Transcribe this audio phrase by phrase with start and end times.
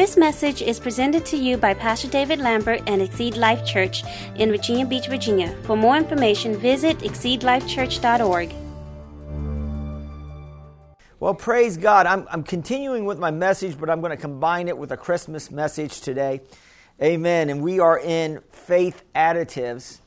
[0.00, 4.02] This message is presented to you by Pastor David Lambert and Exceed Life Church
[4.36, 5.54] in Virginia Beach, Virginia.
[5.64, 8.50] For more information, visit exceedlifechurch.org.
[11.20, 12.06] Well, praise God.
[12.06, 15.50] I'm, I'm continuing with my message, but I'm going to combine it with a Christmas
[15.50, 16.40] message today.
[17.02, 17.50] Amen.
[17.50, 20.00] And we are in faith additives.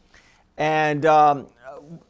[0.58, 1.50] And um,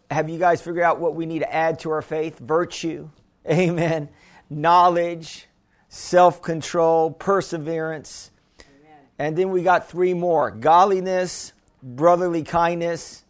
[0.10, 2.40] have you guys figured out what we need to add to our faith?
[2.40, 3.10] Virtue.
[3.46, 4.08] Amen.
[4.50, 5.50] Knowledge,
[5.94, 8.32] self control, perseverance.
[8.60, 8.98] Amen.
[9.20, 11.54] And then we got three more godliness,
[11.84, 13.24] brotherly kindness,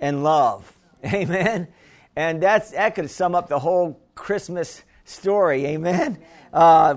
[0.00, 0.76] and love.
[1.04, 1.68] Amen.
[2.16, 5.66] And that's, that could sum up the whole Christmas story.
[5.66, 6.18] Amen.
[6.52, 6.96] Uh,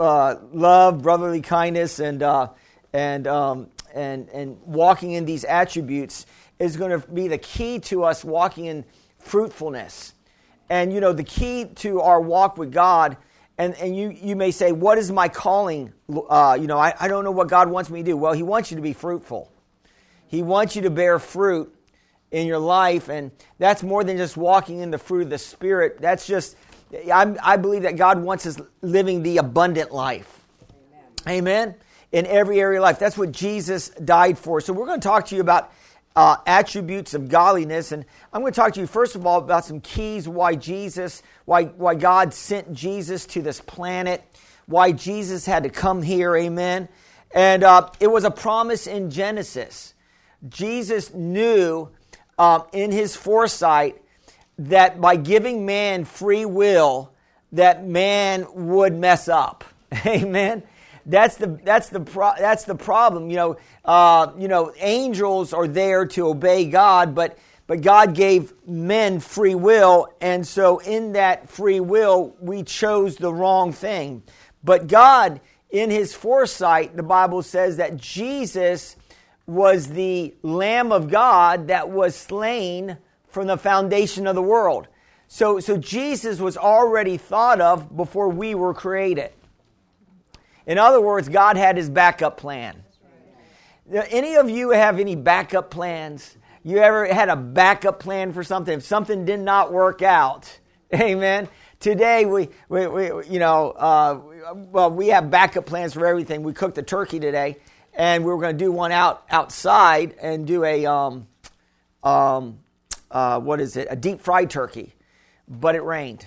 [0.00, 2.48] uh, love, brotherly kindness, and uh,
[2.92, 6.26] and um, and and walking in these attributes
[6.58, 8.84] is going to be the key to us walking in
[9.20, 10.14] fruitfulness.
[10.68, 13.16] And you know, the key to our walk with God.
[13.60, 15.92] And, and you, you may say, What is my calling?
[16.08, 18.16] Uh, you know, I, I don't know what God wants me to do.
[18.16, 19.52] Well, He wants you to be fruitful.
[20.28, 21.70] He wants you to bear fruit
[22.30, 23.10] in your life.
[23.10, 25.98] And that's more than just walking in the fruit of the Spirit.
[26.00, 26.56] That's just
[27.12, 30.40] I, I believe that God wants us living the abundant life.
[31.26, 31.38] Amen.
[31.38, 31.74] Amen.
[32.12, 32.98] In every area of life.
[32.98, 34.62] That's what Jesus died for.
[34.62, 35.70] So we're going to talk to you about
[36.16, 37.92] uh, attributes of godliness.
[37.92, 41.22] And I'm going to talk to you, first of all, about some keys why Jesus,
[41.44, 44.22] why, why God sent Jesus to this planet,
[44.66, 46.36] why Jesus had to come here.
[46.36, 46.88] Amen.
[47.32, 49.94] And uh, it was a promise in Genesis.
[50.48, 51.90] Jesus knew
[52.38, 54.00] uh, in his foresight
[54.58, 57.12] that by giving man free will,
[57.52, 59.64] that man would mess up.
[60.06, 60.62] Amen.
[61.06, 63.30] That's the that's the pro, that's the problem.
[63.30, 68.52] You know, uh, you know, angels are there to obey God, but but God gave
[68.66, 74.22] men free will, and so in that free will, we chose the wrong thing.
[74.64, 75.40] But God,
[75.70, 78.96] in His foresight, the Bible says that Jesus
[79.46, 82.96] was the Lamb of God that was slain
[83.28, 84.88] from the foundation of the world.
[85.28, 89.30] So, so Jesus was already thought of before we were created.
[90.66, 92.82] In other words, God had his backup plan.
[93.92, 96.36] Any of you have any backup plans?
[96.62, 98.78] You ever had a backup plan for something?
[98.78, 100.58] If something did not work out,
[100.94, 101.48] amen.
[101.80, 104.20] Today we, we, we you know, uh,
[104.54, 106.42] well, we have backup plans for everything.
[106.42, 107.56] We cooked a turkey today,
[107.94, 111.26] and we were going to do one out outside and do a um,
[112.02, 112.58] um,
[113.10, 114.94] uh, what is it, a deep fried turkey,
[115.48, 116.26] but it rained.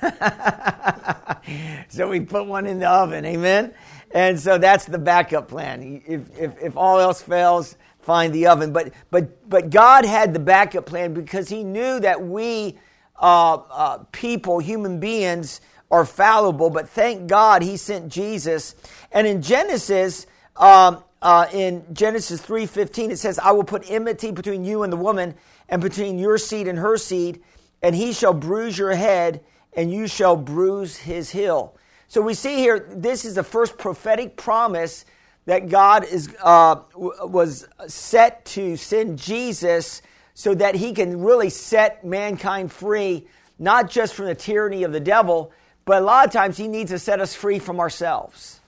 [1.88, 3.74] so we put one in the oven, amen?
[4.10, 6.02] And so that's the backup plan.
[6.06, 8.72] If, if, if all else fails, find the oven.
[8.72, 12.78] But, but, but God had the backup plan because He knew that we
[13.20, 15.60] uh, uh, people, human beings,
[15.90, 16.70] are fallible.
[16.70, 18.74] But thank God He sent Jesus.
[19.10, 20.26] And in Genesis,
[20.56, 24.96] um, uh, in Genesis 3.15, it says, I will put enmity between you and the
[24.96, 25.34] woman,
[25.68, 27.42] and between your seed and her seed,
[27.82, 29.42] and he shall bruise your head,
[29.76, 31.76] and you shall bruise his heel.
[32.08, 35.04] So we see here, this is the first prophetic promise
[35.46, 40.00] that God is, uh, was set to send Jesus
[40.34, 43.26] so that he can really set mankind free,
[43.58, 45.52] not just from the tyranny of the devil,
[45.84, 48.60] but a lot of times he needs to set us free from ourselves.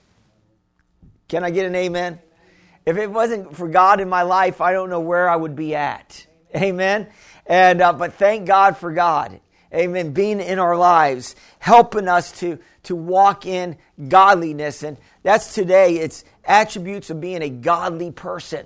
[1.27, 2.19] Can I get an amen?
[2.85, 5.75] If it wasn't for God in my life, I don't know where I would be
[5.75, 6.25] at.
[6.55, 7.07] Amen.
[7.45, 9.41] And uh, but thank God for God.
[9.73, 10.11] Amen.
[10.11, 15.97] Being in our lives, helping us to to walk in godliness, and that's today.
[15.97, 18.65] It's attributes of being a godly person.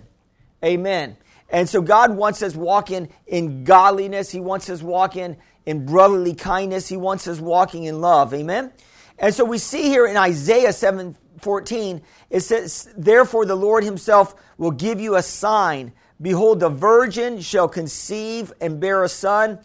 [0.64, 1.18] Amen.
[1.50, 4.30] And so God wants us walking in godliness.
[4.30, 6.88] He wants us walking in brotherly kindness.
[6.88, 8.34] He wants us walking in love.
[8.34, 8.72] Amen.
[9.18, 14.36] And so we see here in Isaiah 7 14, it says, Therefore the Lord himself
[14.58, 15.92] will give you a sign.
[16.22, 19.60] Behold, the virgin shall conceive and bear a son,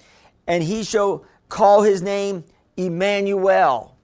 [0.47, 2.45] and he shall call his name
[2.77, 3.97] Emmanuel.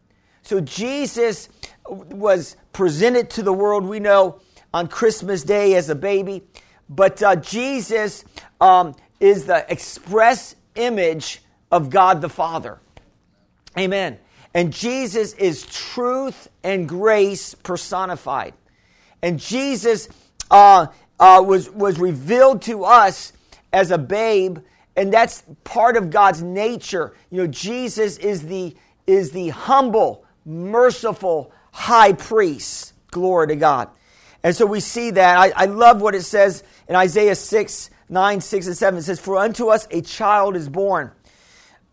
[0.43, 1.49] So Jesus
[1.89, 4.41] was presented to the world, we know,
[4.75, 6.43] on Christmas Day as a baby.
[6.89, 8.25] But uh, Jesus
[8.61, 12.79] um, is the express image of God the Father.
[13.79, 14.19] Amen.
[14.55, 18.55] And Jesus is truth and grace personified.
[19.23, 20.09] And Jesus
[20.51, 20.89] uh,
[21.19, 23.33] uh, was, was revealed to us
[23.73, 24.59] as a babe,
[24.97, 27.15] and that's part of God's nature.
[27.31, 32.93] You know, Jesus is the, is the humble, merciful high priest.
[33.11, 33.89] Glory to God.
[34.43, 35.39] And so we see that.
[35.39, 38.99] I, I love what it says in Isaiah 6, 9, 6, and 7.
[38.99, 41.13] It says, For unto us a child is born,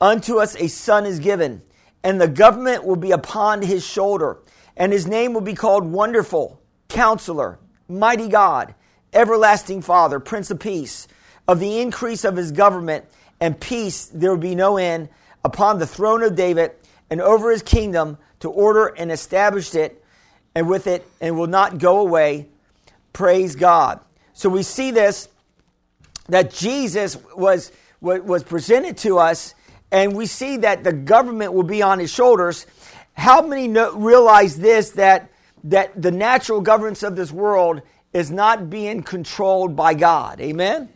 [0.02, 1.62] unto us a son is given,
[2.04, 4.40] and the government will be upon his shoulder
[4.76, 8.74] And his name will be called Wonderful, Counselor, Mighty God,
[9.14, 11.08] Everlasting Father, Prince of Peace.
[11.50, 13.06] Of the increase of his government
[13.40, 15.10] and peace there will be no end
[15.44, 16.74] upon the throne of David
[17.10, 20.04] and over his kingdom to order and establish it
[20.54, 22.50] and with it and will not go away.
[23.14, 24.00] Praise God.
[24.34, 25.28] So we see this
[26.28, 29.56] that Jesus was, was presented to us,
[29.92, 32.68] and we see that the government will be on his shoulders.
[33.14, 35.32] How many know, realize this that,
[35.64, 37.82] that the natural governance of this world
[38.14, 40.40] is not being controlled by God?
[40.42, 40.90] Amen?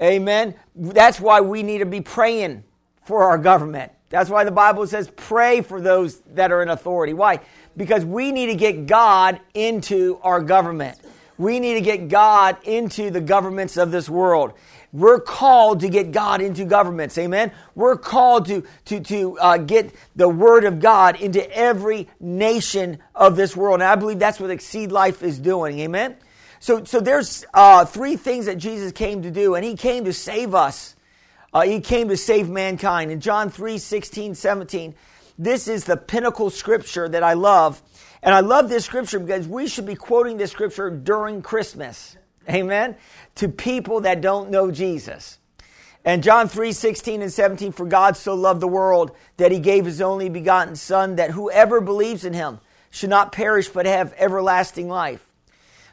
[0.00, 0.54] Amen.
[0.74, 2.64] That's why we need to be praying
[3.04, 3.92] for our government.
[4.10, 7.12] That's why the Bible says pray for those that are in authority.
[7.12, 7.40] Why?
[7.76, 10.98] Because we need to get God into our government.
[11.36, 14.54] We need to get God into the governments of this world.
[14.92, 17.18] We're called to get God into governments.
[17.18, 17.52] Amen.
[17.74, 23.36] We're called to, to, to uh, get the word of God into every nation of
[23.36, 23.80] this world.
[23.80, 25.78] And I believe that's what Exceed Life is doing.
[25.80, 26.16] Amen.
[26.60, 30.12] So, so there's uh, three things that Jesus came to do, and he came to
[30.12, 30.96] save us.
[31.52, 33.10] Uh, he came to save mankind.
[33.10, 34.94] In John 3 16, 17,
[35.38, 37.80] this is the pinnacle scripture that I love.
[38.22, 42.16] And I love this scripture because we should be quoting this scripture during Christmas.
[42.48, 42.96] Amen.
[43.36, 45.38] To people that don't know Jesus.
[46.04, 49.84] And John 3 16 and 17, for God so loved the world that he gave
[49.84, 52.60] his only begotten Son, that whoever believes in him
[52.90, 55.27] should not perish but have everlasting life.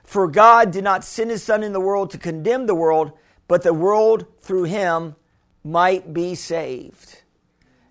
[0.06, 3.12] For God did not send his Son in the world to condemn the world,
[3.48, 5.16] but the world through him
[5.64, 7.22] might be saved.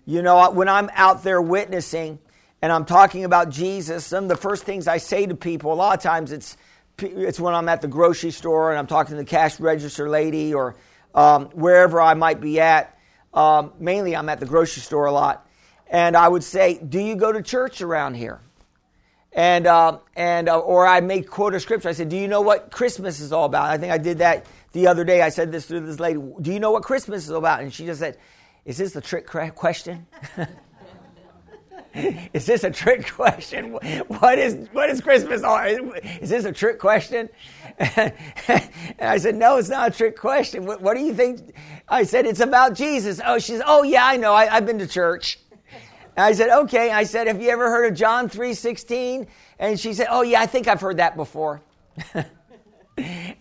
[0.05, 2.19] You know, when I'm out there witnessing
[2.61, 5.75] and I'm talking about Jesus, some of the first things I say to people, a
[5.75, 6.57] lot of times it's,
[6.99, 10.53] it's when I'm at the grocery store and I'm talking to the cash register lady
[10.53, 10.75] or
[11.13, 12.97] um, wherever I might be at.
[13.33, 15.47] Um, mainly, I'm at the grocery store a lot.
[15.87, 18.39] And I would say, Do you go to church around here?
[19.35, 21.89] And uh, and uh, or I may quote a scripture.
[21.89, 24.45] I said, "Do you know what Christmas is all about?" I think I did that
[24.71, 25.21] the other day.
[25.21, 26.19] I said this to this lady.
[26.41, 27.61] Do you know what Christmas is all about?
[27.61, 28.17] And she just said,
[28.63, 30.07] "Is this a trick question?"
[32.33, 33.73] is this a trick question?
[34.07, 35.43] What is what is Christmas?
[35.43, 35.59] All?
[35.59, 37.27] Is this a trick question?
[37.77, 38.13] and
[39.01, 40.65] I said, "No, it's not a trick question.
[40.65, 41.53] What, what, do you think?"
[41.89, 43.61] I said, "It's about Jesus." Oh, she's.
[43.65, 44.33] Oh, yeah, I know.
[44.33, 45.39] I, I've been to church.
[46.17, 46.91] I said, okay.
[46.91, 49.27] I said, have you ever heard of John 3.16?
[49.59, 51.61] And she said, oh, yeah, I think I've heard that before.
[52.13, 52.25] and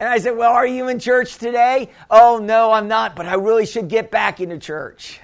[0.00, 1.90] I said, well, are you in church today?
[2.10, 5.20] Oh, no, I'm not, but I really should get back into church.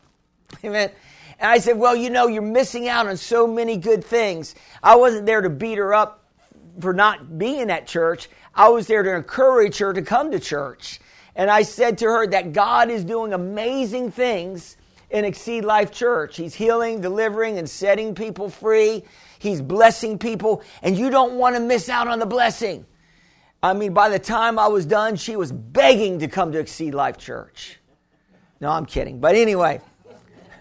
[0.64, 0.90] Amen.
[1.38, 4.54] And I said, well, you know, you're missing out on so many good things.
[4.82, 6.24] I wasn't there to beat her up
[6.80, 8.28] for not being at church.
[8.54, 11.00] I was there to encourage her to come to church.
[11.34, 14.78] And I said to her that God is doing amazing things
[15.16, 16.36] in Exceed Life Church.
[16.36, 19.02] He's healing, delivering, and setting people free.
[19.38, 22.84] He's blessing people, and you don't want to miss out on the blessing.
[23.62, 26.94] I mean, by the time I was done, she was begging to come to Exceed
[26.94, 27.78] Life Church.
[28.60, 29.18] No, I'm kidding.
[29.18, 29.80] But anyway.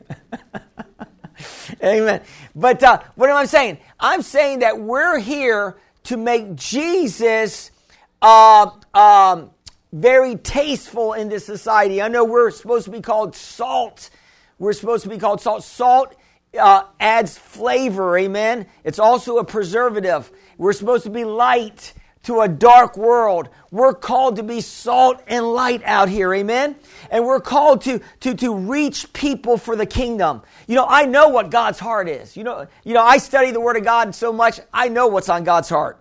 [1.84, 2.22] Amen.
[2.56, 3.80] But uh, what am I saying?
[4.00, 7.72] I'm saying that we're here to make Jesus
[8.22, 9.52] uh, um,
[9.92, 12.02] very tasteful in this society.
[12.02, 14.10] I know we're supposed to be called salt
[14.58, 15.64] we're supposed to be called salt.
[15.64, 16.16] Salt
[16.58, 18.68] uh, adds flavor, amen?
[18.84, 20.32] It's also a preservative.
[20.58, 21.94] We're supposed to be light
[22.24, 23.50] to a dark world.
[23.72, 26.76] We're called to be salt and light out here, amen?
[27.12, 30.42] And we're called to, to, to reach people for the kingdom.
[30.68, 32.36] You know, I know what God's heart is.
[32.36, 35.30] You know, you know, I study the Word of God so much, I know what's
[35.30, 36.00] on God's heart.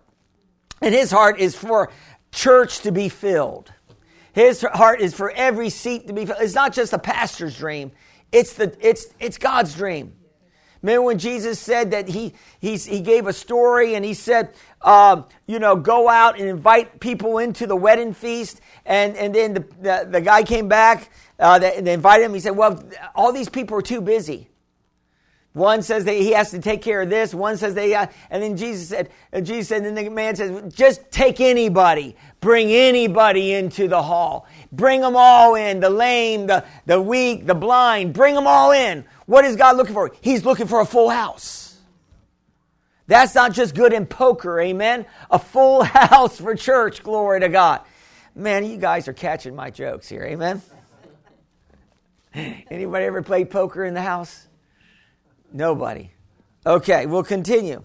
[0.80, 1.90] And His heart is for
[2.32, 3.72] church to be filled.
[4.32, 6.40] His heart is for every seat to be filled.
[6.40, 7.92] It's not just a pastor's dream.
[8.34, 10.12] It's, the, it's, it's God's dream.
[10.82, 15.22] Remember when Jesus said that he, he, he gave a story and he said, uh,
[15.46, 18.60] you know, go out and invite people into the wedding feast.
[18.84, 22.34] And, and then the, the, the guy came back, uh, they invited him.
[22.34, 24.50] He said, well, all these people are too busy.
[25.54, 27.32] One says that he has to take care of this.
[27.32, 30.34] One says they, uh, and then Jesus said, and Jesus said, and then the man
[30.34, 34.46] says, just take anybody, bring anybody into the hall.
[34.70, 39.06] Bring them all in, the lame, the, the weak, the blind, bring them all in.
[39.24, 40.12] What is God looking for?
[40.20, 41.78] He's looking for a full house.
[43.06, 45.06] That's not just good in poker, amen?
[45.30, 47.80] A full house for church, glory to God.
[48.34, 50.60] Man, you guys are catching my jokes here, amen?
[52.34, 54.46] Anybody ever played poker in the house?
[55.50, 56.10] Nobody.
[56.66, 57.84] Okay, we'll continue.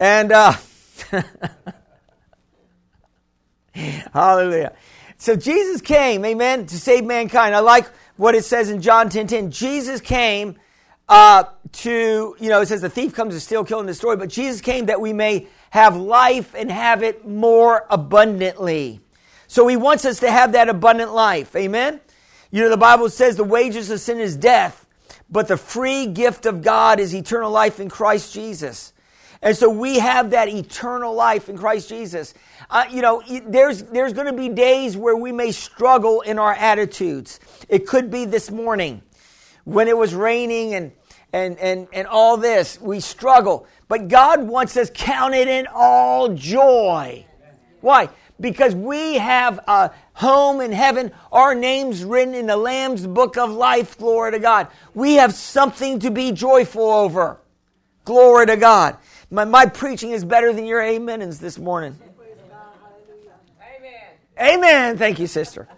[0.00, 0.54] And, uh,
[4.12, 4.72] hallelujah.
[5.18, 7.54] So Jesus came, amen, to save mankind.
[7.54, 9.50] I like what it says in John 10 10.
[9.50, 10.56] Jesus came
[11.08, 14.28] uh, to, you know, it says the thief comes to steal, kill, and destroy, but
[14.28, 19.00] Jesus came that we may have life and have it more abundantly.
[19.46, 21.54] So he wants us to have that abundant life.
[21.56, 22.00] Amen?
[22.50, 24.86] You know, the Bible says the wages of sin is death,
[25.30, 28.92] but the free gift of God is eternal life in Christ Jesus.
[29.42, 32.34] And so we have that eternal life in Christ Jesus.
[32.70, 36.52] Uh, you know, there's, there's going to be days where we may struggle in our
[36.52, 37.40] attitudes.
[37.68, 39.02] It could be this morning
[39.64, 40.92] when it was raining and,
[41.32, 42.78] and, and, and all this.
[42.80, 43.66] We struggle.
[43.88, 47.24] But God wants us counted in all joy.
[47.80, 48.10] Why?
[48.38, 53.50] Because we have a home in heaven, our names written in the Lamb's book of
[53.50, 53.96] life.
[53.96, 54.68] Glory to God.
[54.92, 57.40] We have something to be joyful over.
[58.04, 58.98] Glory to God.
[59.30, 61.98] My, my preaching is better than your amens this morning.
[64.40, 64.96] Amen.
[64.96, 65.68] Thank you, sister.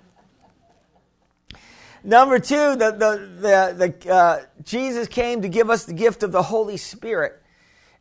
[2.05, 6.33] Number two, the, the, the, the uh, Jesus came to give us the gift of
[6.33, 7.43] the Holy Spirit.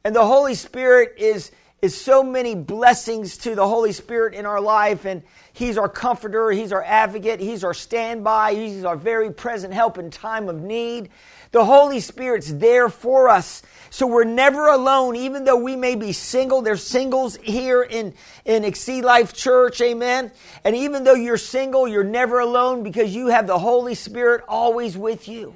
[0.03, 1.51] And the Holy Spirit is,
[1.81, 5.05] is so many blessings to the Holy Spirit in our life.
[5.05, 5.23] And
[5.53, 10.11] He's our comforter, He's our advocate, He's our standby, He's our very present help in
[10.11, 11.09] time of need.
[11.51, 13.63] The Holy Spirit's there for us.
[13.89, 16.61] So we're never alone, even though we may be single.
[16.61, 18.13] There's singles here in,
[18.45, 20.31] in Exceed Life Church, amen.
[20.63, 24.95] And even though you're single, you're never alone because you have the Holy Spirit always
[24.95, 25.55] with you.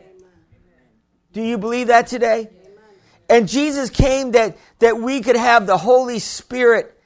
[1.31, 2.49] Do you believe that today?
[3.29, 6.99] And Jesus came that, that we could have the Holy Spirit.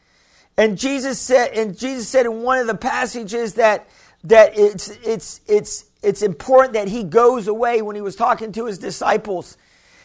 [0.57, 3.87] And Jesus said, and Jesus said in one of the passages that,
[4.23, 8.65] that it's, it's, it's, it's important that he goes away when he was talking to
[8.65, 9.57] his disciples.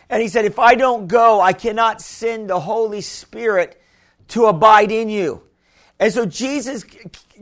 [0.08, 3.80] And he said, If I don't go, I cannot send the Holy Spirit
[4.28, 5.42] to abide in you.
[5.98, 6.84] And so Jesus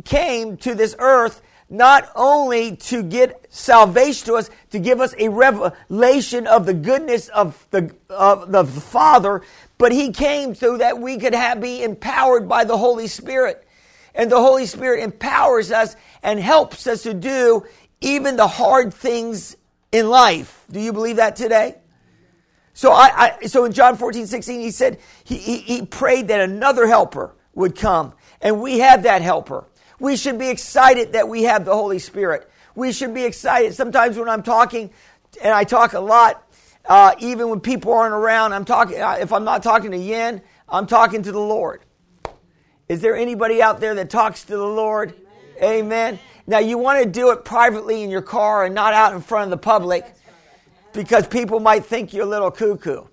[0.04, 1.40] came to this earth
[1.70, 7.28] not only to get salvation to us, to give us a revelation of the goodness
[7.28, 9.42] of the, of the Father,
[9.78, 13.66] but he came so that we could have, be empowered by the Holy Spirit.
[14.16, 17.64] And the Holy Spirit empowers us and helps us to do
[18.00, 19.56] even the hard things
[19.92, 20.64] in life.
[20.70, 21.76] Do you believe that today?
[22.72, 26.40] So I, I so in John 14, 16, he said he, he, he prayed that
[26.40, 28.14] another helper would come.
[28.40, 29.66] And we have that helper.
[29.98, 32.50] We should be excited that we have the Holy Spirit.
[32.74, 33.74] We should be excited.
[33.74, 34.90] Sometimes when I'm talking,
[35.42, 36.46] and I talk a lot,
[36.86, 39.00] uh, even when people aren't around, I'm talking.
[39.00, 41.82] Uh, if I'm not talking to Yin, I'm talking to the Lord.
[42.88, 45.14] Is there anybody out there that talks to the Lord?
[45.62, 46.14] Amen.
[46.14, 46.18] Amen.
[46.50, 49.44] Now, you want to do it privately in your car and not out in front
[49.44, 50.04] of the public
[50.92, 53.04] because people might think you're a little cuckoo.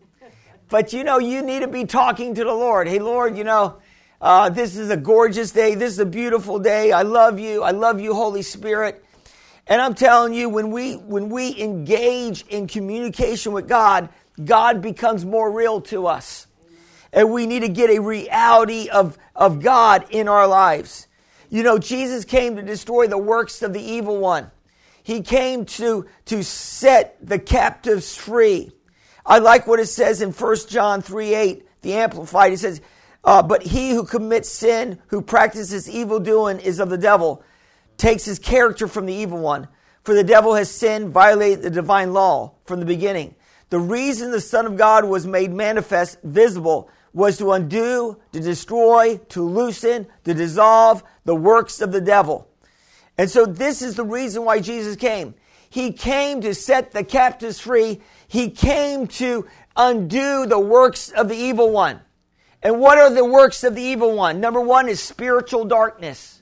[0.70, 2.88] But you know, you need to be talking to the Lord.
[2.88, 3.78] Hey, Lord, you know,
[4.20, 5.76] uh, this is a gorgeous day.
[5.76, 6.92] This is a beautiful day.
[6.92, 7.62] I love you.
[7.62, 9.06] I love you, Holy Spirit.
[9.68, 14.10] And I'm telling you, when we when we engage in communication with God,
[14.44, 16.48] God becomes more real to us.
[17.14, 21.07] And we need to get a reality of, of God in our lives.
[21.50, 24.52] You know, Jesus came to destroy the works of the evil one.
[25.04, 28.72] He came to, to set the captives free.
[29.26, 32.54] I like what it says in 1 John 3 8, the Amplified.
[32.54, 32.82] It says,
[33.24, 37.44] uh, But he who commits sin, who practices evil doing, is of the devil,
[37.96, 39.68] takes his character from the evil one.
[40.04, 43.36] For the devil has sinned, violated the divine law from the beginning.
[43.70, 49.18] The reason the Son of God was made manifest, visible, was to undo, to destroy,
[49.30, 52.48] to loosen, to dissolve the works of the devil.
[53.18, 55.36] And so this is the reason why Jesus came.
[55.70, 58.00] He came to set the captives free.
[58.30, 62.00] He came to undo the works of the evil one.
[62.64, 64.40] And what are the works of the evil one?
[64.40, 66.42] Number one is spiritual darkness.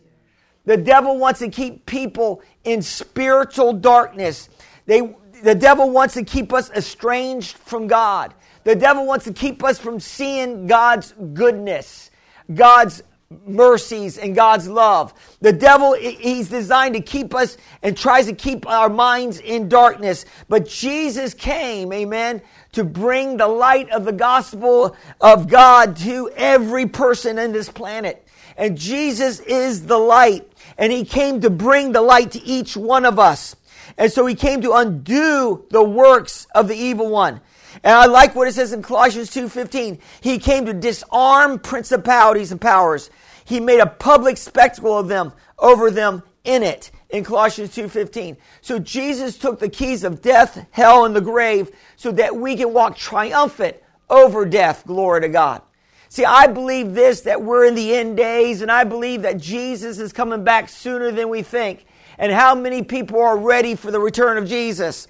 [0.66, 4.50] The devil wants to keep people in spiritual darkness.
[4.86, 8.36] They, the devil wants to keep us estranged from God.
[8.64, 12.12] The devil wants to keep us from seeing God's goodness,
[12.54, 13.02] God's
[13.46, 15.14] mercies, and God's love.
[15.42, 20.26] The devil, he's designed to keep us and tries to keep our minds in darkness.
[20.50, 22.42] But Jesus came, amen,
[22.74, 28.28] to bring the light of the gospel of God to every person in this planet.
[28.58, 33.06] And Jesus is the light, and he came to bring the light to each one
[33.06, 33.56] of us.
[33.98, 37.42] And so he came to undo the works of the evil one.
[37.84, 40.00] And I like what it says in Colossians 2:15.
[40.22, 43.10] He came to disarm principalities and powers.
[43.46, 48.38] He made a public spectacle of them over them in it in Colossians 2:15.
[48.62, 52.74] So Jesus took the keys of death, hell and the grave so that we can
[52.74, 53.78] walk triumphant
[54.10, 54.84] over death.
[54.86, 55.62] Glory to God.
[56.10, 60.00] See, I believe this that we're in the end days and I believe that Jesus
[60.00, 61.86] is coming back sooner than we think.
[62.18, 65.08] And how many people are ready for the return of Jesus?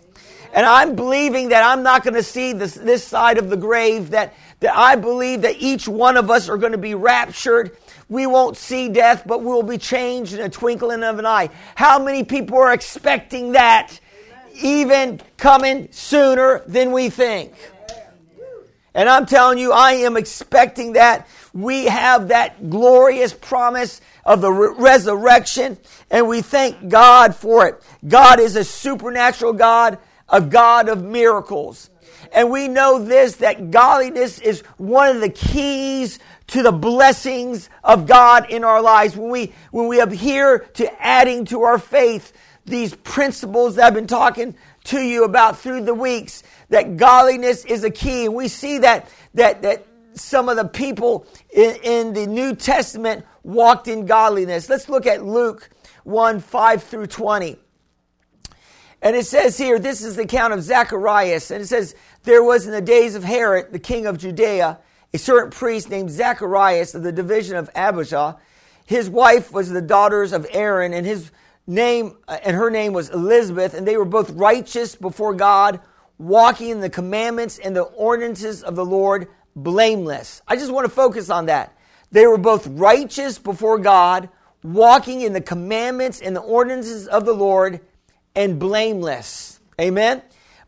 [0.54, 4.12] And I'm believing that I'm not going to see this, this side of the grave,
[4.12, 7.77] that, that I believe that each one of us are going to be raptured.
[8.07, 11.50] We won't see death, but we'll be changed in a twinkling of an eye.
[11.74, 14.00] How many people are expecting that?
[14.62, 17.53] Even coming sooner than we think.
[18.93, 21.27] And I'm telling you, I am expecting that.
[21.53, 25.77] We have that glorious promise of the re- resurrection,
[26.09, 27.83] and we thank God for it.
[28.07, 29.97] God is a supernatural God,
[30.29, 31.89] a God of miracles.
[32.33, 38.08] And we know this that godliness is one of the keys to the blessings of
[38.08, 39.16] God in our lives.
[39.16, 42.34] When we, when we adhere to adding to our faith
[42.66, 47.84] these principles that I've been talking to you about through the weeks, that godliness is
[47.84, 48.25] a key.
[48.25, 53.25] And we see that, that, that some of the people in, in the New Testament
[53.44, 54.70] walked in godliness.
[54.70, 55.70] Let's look at Luke
[56.04, 57.58] 1 5 through 20.
[59.02, 61.52] And it says here, this is the account of Zacharias.
[61.52, 64.80] And it says, There was in the days of Herod, the king of Judea,
[65.15, 68.38] a certain priest named Zacharias of the division of Abijah.
[68.86, 71.31] His wife was the daughters of Aaron, and his
[71.65, 75.79] name uh, and her name was Elizabeth, and they were both righteous before God,
[76.17, 80.41] walking in the commandments and the ordinances of the Lord, blameless.
[80.50, 81.77] I just want to focus on that.
[82.12, 84.27] They were both righteous before God,
[84.63, 87.79] walking in the commandments and the ordinances of the Lord,
[88.36, 89.62] and blameless.
[89.79, 90.22] Amen.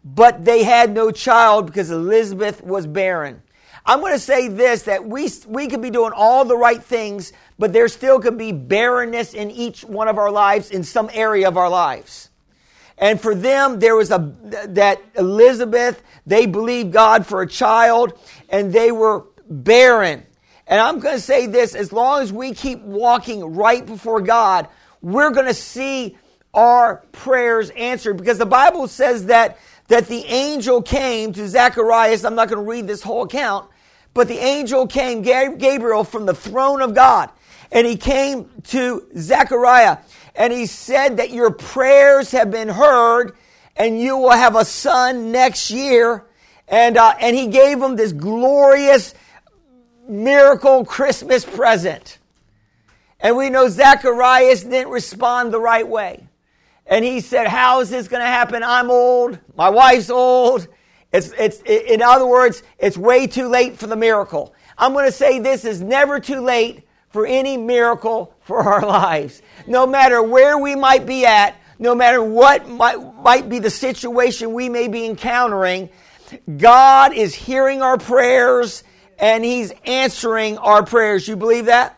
[0.06, 3.42] But they had no child because Elizabeth was barren.
[3.88, 7.34] I'm going to say this that we, we could be doing all the right things,
[7.58, 11.48] but there still could be barrenness in each one of our lives in some area
[11.48, 12.30] of our lives.
[12.98, 14.34] And for them, there was a,
[14.70, 18.14] that Elizabeth, they believed God for a child
[18.50, 20.26] and they were barren.
[20.68, 24.68] And I'm going to say this as long as we keep walking right before God,
[25.02, 26.18] we're going to see
[26.54, 32.26] our prayers answered because the Bible says that, that the angel came to Zacharias.
[32.26, 33.70] I'm not going to read this whole account,
[34.18, 37.30] but the angel came, Gabriel, from the throne of God.
[37.72, 40.00] And he came to Zechariah
[40.36, 43.38] and he said that your prayers have been heard
[43.76, 46.26] and you will have a son next year.
[46.68, 49.14] And, uh, and he gave him this glorious
[50.08, 52.18] miracle Christmas present.
[53.20, 56.28] And we know Zacharias didn't respond the right way.
[56.88, 58.64] And he said, How is this going to happen?
[58.64, 59.38] I'm old.
[59.56, 60.68] My wife's old.
[61.12, 64.54] It's, it's, in other words, it's way too late for the miracle.
[64.78, 69.42] I'm going to say this is never too late for any miracle for our lives.
[69.66, 74.54] No matter where we might be at, no matter what might, might be the situation
[74.54, 75.90] we may be encountering,
[76.58, 78.84] God is hearing our prayers
[79.18, 81.28] and He's answering our prayers.
[81.28, 81.98] You believe that?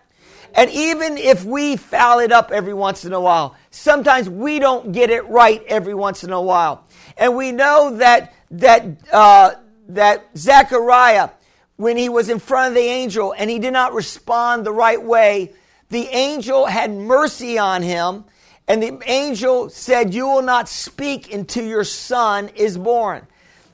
[0.54, 4.92] And even if we foul it up every once in a while, sometimes we don't
[4.92, 6.86] get it right every once in a while.
[7.18, 9.52] And we know that that, uh,
[9.90, 11.30] that Zechariah,
[11.76, 15.02] when he was in front of the angel and he did not respond the right
[15.02, 15.54] way,
[15.90, 18.26] the angel had mercy on him.
[18.68, 23.26] And the angel said, You will not speak until your son is born.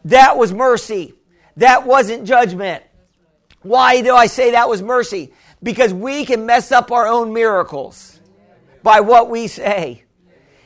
[0.06, 1.14] That was mercy.
[1.58, 2.84] That wasn't judgment.
[3.62, 5.34] Why do I say that was mercy?
[5.64, 8.20] Because we can mess up our own miracles
[8.84, 10.04] by what we say.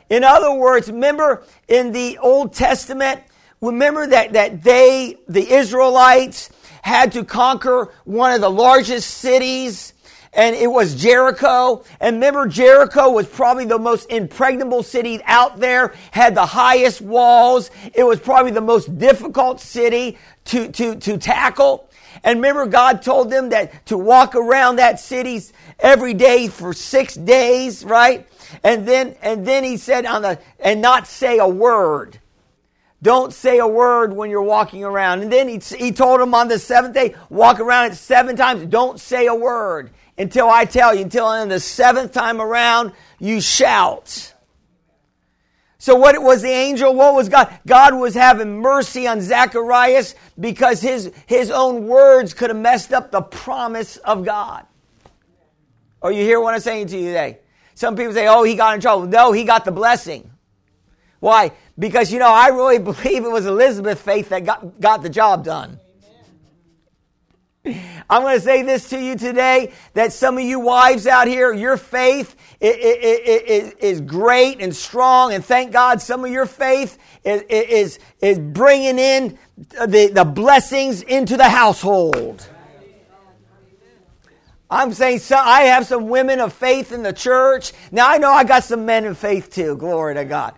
[0.09, 3.21] In other words, remember in the Old Testament,
[3.61, 6.49] Remember that, that they, the Israelites,
[6.81, 9.93] had to conquer one of the largest cities
[10.33, 11.83] and it was Jericho.
[11.99, 17.71] And remember, Jericho was probably the most impregnable city out there, had the highest walls.
[17.93, 21.89] It was probably the most difficult city to, to, to tackle.
[22.23, 25.41] And remember, God told them that to walk around that city
[25.79, 28.27] every day for six days, right?
[28.63, 32.19] And then, and then he said on the, and not say a word.
[33.01, 35.21] Don't say a word when you're walking around.
[35.21, 38.65] And then he, he told him on the seventh day, walk around it seven times.
[38.65, 41.03] Don't say a word until I tell you.
[41.03, 44.33] Until on the seventh time around, you shout.
[45.77, 46.93] So what was the angel?
[46.93, 47.57] What was God?
[47.65, 53.11] God was having mercy on Zacharias because his, his own words could have messed up
[53.11, 54.65] the promise of God.
[56.01, 57.39] Or you hear what I'm saying to you today?
[57.75, 59.07] Some people say, oh, he got in trouble.
[59.07, 60.29] No, he got the blessing.
[61.19, 61.51] Why?
[61.77, 65.43] Because, you know, I really believe it was Elizabeth's faith that got, got the job
[65.43, 65.79] done.
[68.09, 71.53] I'm going to say this to you today that some of you wives out here,
[71.53, 77.43] your faith is, is great and strong, and thank God some of your faith is,
[77.49, 82.47] is, is bringing in the, the blessings into the household.
[84.71, 87.73] I'm saying so, I have some women of faith in the church.
[87.91, 89.75] Now I know I got some men of faith too.
[89.77, 90.53] Glory to God.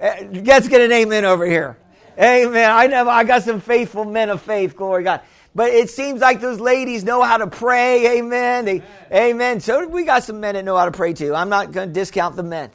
[0.00, 1.76] Uh, let's get an amen over here.
[2.20, 2.70] Amen.
[2.70, 5.22] I know I got some faithful men of faith, glory God.
[5.54, 8.64] But it seems like those ladies know how to pray, amen.
[8.64, 8.82] They,
[9.12, 9.60] amen.
[9.60, 11.34] So we got some men that know how to pray too.
[11.34, 12.70] I'm not going to discount the men.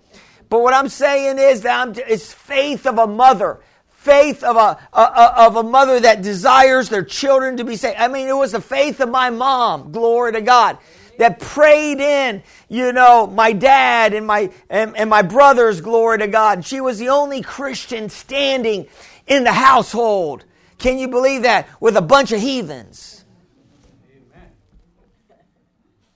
[0.50, 3.60] But what I'm saying is that I'm, it's faith of a mother
[4.04, 7.98] faith of a, a, of a mother that desires their children to be saved.
[7.98, 10.78] I mean, it was the faith of my mom, glory to God,
[11.18, 16.28] that prayed in, you know, my dad and my, and, and my brothers, glory to
[16.28, 16.66] God.
[16.66, 18.88] She was the only Christian standing
[19.28, 20.46] in the household.
[20.78, 21.68] Can you believe that?
[21.80, 23.24] With a bunch of heathens.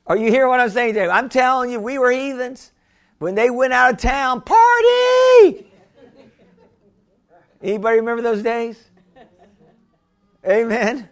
[0.06, 1.08] Are you hearing what I'm saying today?
[1.08, 2.72] I'm telling you, we were heathens.
[3.20, 5.66] When they went out of town, party!
[7.62, 8.82] Anybody remember those days?
[10.48, 11.10] Amen.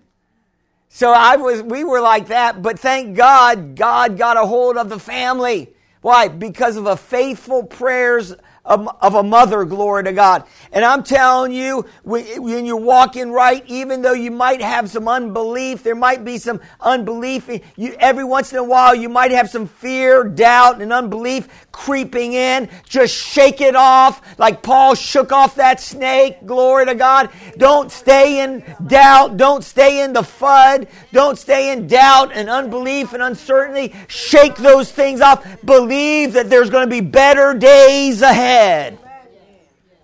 [0.95, 4.87] So I was we were like that, but thank God God got a hold of
[4.87, 5.73] the family.
[5.99, 6.29] Why?
[6.29, 8.33] Because of a faithful prayers
[8.65, 10.43] of, a mother, glory to God.
[10.71, 15.83] And I'm telling you, when you're walking right, even though you might have some unbelief,
[15.83, 17.47] there might be some unbelief.
[17.75, 22.33] You, every once in a while, you might have some fear, doubt, and unbelief creeping
[22.33, 22.69] in.
[22.87, 27.29] Just shake it off like Paul shook off that snake, glory to God.
[27.57, 29.37] Don't stay in doubt.
[29.37, 30.87] Don't stay in the FUD.
[31.11, 33.93] Don't stay in doubt and unbelief and uncertainty.
[34.07, 35.45] Shake those things off.
[35.63, 38.54] Believe that there's going to be better days ahead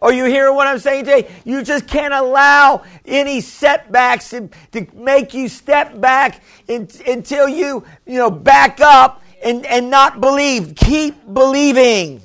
[0.01, 1.29] Are you hearing what I'm saying today?
[1.45, 7.85] You just can't allow any setbacks to, to make you step back in, until you,
[8.07, 10.73] you know, back up and, and not believe.
[10.75, 12.19] Keep believing.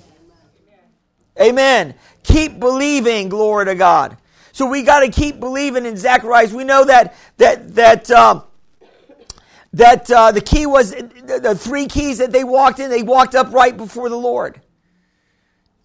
[1.39, 1.95] Amen.
[2.23, 4.17] Keep believing, glory to God.
[4.53, 6.55] So we got to keep believing in Zacharias.
[6.55, 8.43] We know that that that um,
[9.75, 12.89] that uh, the key was the, the three keys that they walked in.
[12.89, 14.62] They walked up right before the Lord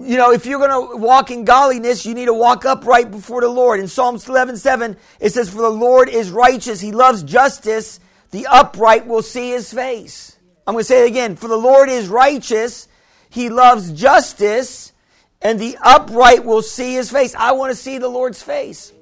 [0.04, 3.42] you know, if you're going to walk in godliness, you need to walk upright before
[3.42, 3.80] the Lord.
[3.80, 6.80] In Psalms 11, 7, it says, For the Lord is righteous.
[6.80, 8.00] He loves justice.
[8.32, 10.38] The upright will see his face.
[10.66, 11.36] I'm going to say it again.
[11.36, 12.88] For the Lord is righteous.
[13.30, 14.94] He loves justice.
[15.42, 17.36] And the upright will see his face.
[17.36, 18.94] I want to see the Lord's face.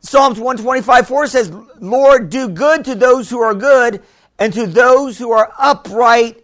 [0.00, 4.02] Psalms 125, 4 says, Lord, do good to those who are good
[4.38, 6.42] and to those who are upright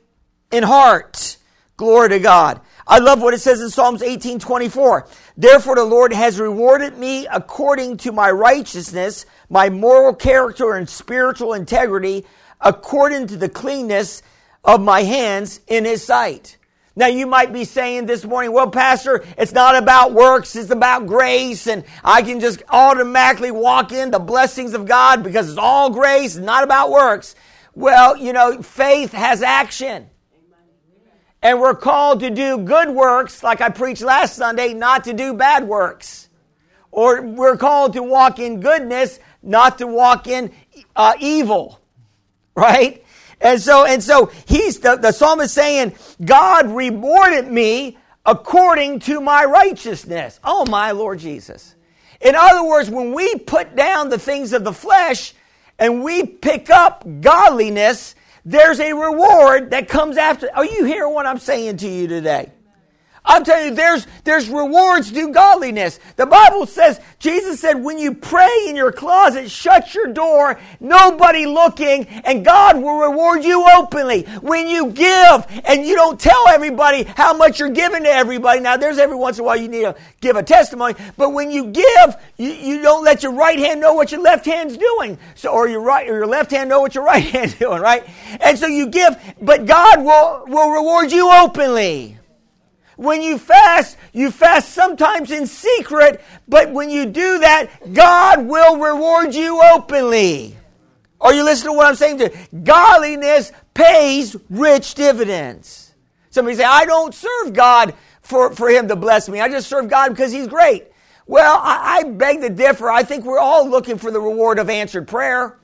[0.53, 1.39] in heart.
[1.77, 2.61] Glory to God.
[2.89, 5.09] I love what it says in Psalms 18 24.
[5.37, 11.55] Therefore, the Lord has rewarded me according to my righteousness, my moral character, and spiritual
[11.55, 12.25] integrity,
[12.61, 14.23] according to the cleanness
[14.65, 16.59] of my hands in his sight.
[16.95, 21.07] Now you might be saying this morning, well, Pastor, it's not about works, it's about
[21.07, 25.91] grace, and I can just automatically walk in the blessings of God because it's all
[25.91, 27.35] grace, not about works.
[27.75, 30.09] Well, you know, faith has action.
[31.43, 35.35] And we're called to do good works, like I preached last Sunday, not to do
[35.35, 36.29] bad works.
[36.91, 40.51] Or we're called to walk in goodness, not to walk in
[40.95, 41.81] uh, evil.
[42.55, 43.05] Right?
[43.41, 45.95] And so, and so he's, the, the psalmist saying,
[46.25, 50.41] God rewarded me according to my righteousness.
[50.43, 51.75] Oh my Lord Jesus.
[52.21, 55.35] In other words, when we put down the things of the flesh
[55.79, 58.15] and we pick up godliness,
[58.47, 60.49] there's a reward that comes after.
[60.55, 62.53] Are you hearing what I'm saying to you today?
[63.27, 65.99] I'm telling you, there's, there's rewards due to godliness.
[66.15, 71.45] The Bible says, Jesus said, when you pray in your closet, shut your door, nobody
[71.45, 74.23] looking, and God will reward you openly.
[74.43, 78.61] When you give and you don't tell everybody how much you're giving to everybody.
[78.61, 81.51] Now, there's every once in a while you need to give a testimony, but when
[81.51, 85.19] you give, you, you don't let your right hand know what your left hand's doing.
[85.35, 88.07] So, or your right, or your left hand know what your right hand's doing, right?
[88.41, 92.19] And so you give, but God will, will reward you openly.
[92.97, 98.79] When you fast, you fast sometimes in secret, but when you do that, God will
[98.79, 100.57] reward you openly.
[101.21, 102.19] Are you listening to what I'm saying?
[102.19, 102.33] To
[102.65, 105.95] godliness pays rich dividends.
[106.31, 109.41] Somebody say, I don't serve God for, for him to bless me.
[109.41, 110.87] I just serve God because he's great.
[111.27, 112.91] Well, I, I beg to differ.
[112.91, 115.59] I think we're all looking for the reward of answered prayer.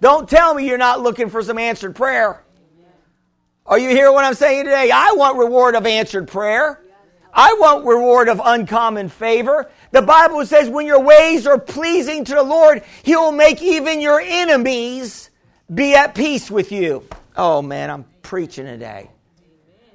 [0.00, 2.42] Don't tell me you're not looking for some answered prayer.
[3.68, 4.90] Are you hearing what I'm saying today?
[4.92, 6.80] I want reward of answered prayer.
[7.34, 9.68] I want reward of uncommon favor.
[9.90, 14.00] The Bible says when your ways are pleasing to the Lord, He will make even
[14.00, 15.30] your enemies
[15.72, 17.04] be at peace with you.
[17.36, 19.10] Oh man, I'm preaching today.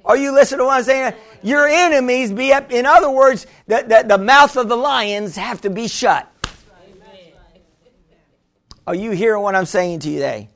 [0.04, 1.14] Are you listening to what I'm saying?
[1.42, 5.60] Your enemies be at, in other words, the, the, the mouth of the lions have
[5.62, 6.28] to be shut.
[8.86, 10.48] Are you hearing what I'm saying to you today?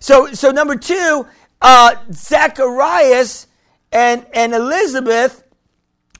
[0.00, 1.26] So, so number two,
[1.62, 3.46] uh, Zacharias
[3.92, 5.42] and, and Elizabeth,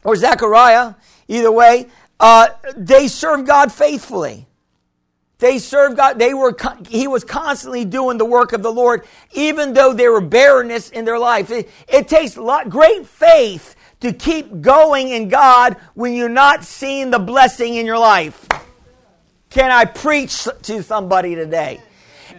[0.05, 0.95] or Zachariah,
[1.29, 4.47] either way, uh, they served God faithfully.
[5.39, 6.21] They served God.
[6.21, 6.57] They were,
[6.89, 11.05] he was constantly doing the work of the Lord, even though there were barrenness in
[11.05, 11.51] their life.
[11.51, 17.11] It, it takes lot, great faith to keep going in God when you're not seeing
[17.11, 18.47] the blessing in your life.
[19.51, 21.81] Can I preach to somebody today?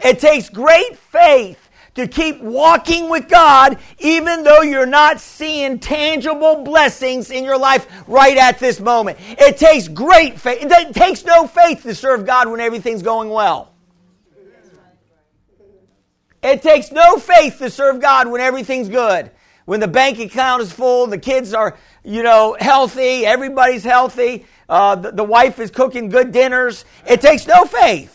[0.03, 1.62] It takes great faith
[1.95, 7.87] to keep walking with God even though you're not seeing tangible blessings in your life
[8.07, 9.17] right at this moment.
[9.37, 10.59] It takes great faith.
[10.61, 13.73] It takes no faith to serve God when everything's going well.
[16.41, 19.31] It takes no faith to serve God when everything's good.
[19.65, 24.95] When the bank account is full, the kids are, you know, healthy, everybody's healthy, uh,
[24.95, 26.83] the, the wife is cooking good dinners.
[27.07, 28.12] It takes no faith.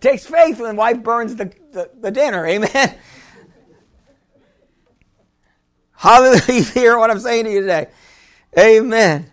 [0.00, 2.46] Takes faith when wife burns the, the, the dinner.
[2.46, 2.94] Amen.
[5.92, 6.42] Hallelujah.
[6.48, 7.88] You hear what I'm saying to you today?
[8.56, 9.30] Amen.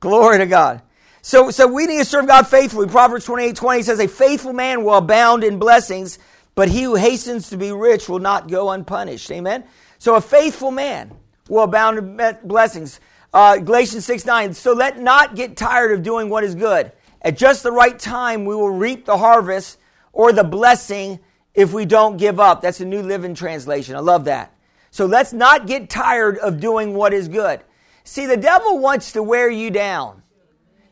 [0.00, 0.82] Glory to God.
[1.22, 2.88] So, so we need to serve God faithfully.
[2.88, 6.18] Proverbs 28 20 says, A faithful man will abound in blessings,
[6.54, 9.30] but he who hastens to be rich will not go unpunished.
[9.30, 9.64] Amen.
[9.98, 11.12] So a faithful man
[11.48, 13.00] will abound in blessings.
[13.32, 14.52] Uh, Galatians 6 9.
[14.54, 16.92] So let not get tired of doing what is good.
[17.22, 19.78] At just the right time, we will reap the harvest
[20.12, 21.20] or the blessing
[21.54, 22.60] if we don't give up.
[22.60, 23.96] That's a New Living Translation.
[23.96, 24.54] I love that.
[24.90, 27.60] So let's not get tired of doing what is good.
[28.04, 30.22] See, the devil wants to wear you down.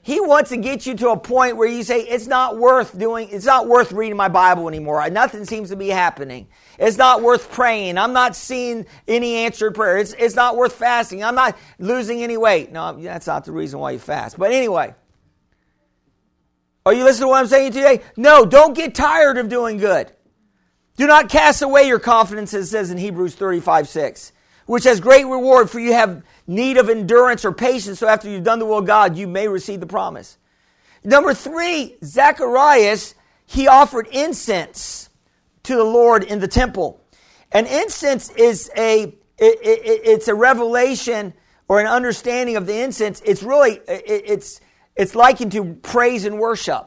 [0.02, 3.28] He wants to get you to a point where you say, it's not worth doing,
[3.30, 5.08] it's not worth reading my Bible anymore.
[5.10, 6.48] Nothing seems to be happening.
[6.78, 7.98] It's not worth praying.
[7.98, 9.98] I'm not seeing any answered prayer.
[9.98, 11.22] It's, it's not worth fasting.
[11.22, 12.72] I'm not losing any weight.
[12.72, 14.38] No, that's not the reason why you fast.
[14.38, 14.94] But anyway,
[16.86, 18.02] are you listening to what I'm saying today?
[18.16, 20.10] No, don't get tired of doing good.
[20.96, 24.32] Do not cast away your confidence, as it says in Hebrews 35 6,
[24.66, 28.44] which has great reward, for you have need of endurance or patience, so after you've
[28.44, 30.36] done the will of God, you may receive the promise.
[31.02, 33.14] Number three, Zacharias,
[33.46, 35.08] he offered incense
[35.64, 37.02] to the Lord in the temple.
[37.52, 41.34] And incense is a, it, it, it's a revelation
[41.68, 43.22] or an understanding of the incense.
[43.24, 44.60] It's really, it, it's,
[45.00, 46.86] it's likened to praise and worship.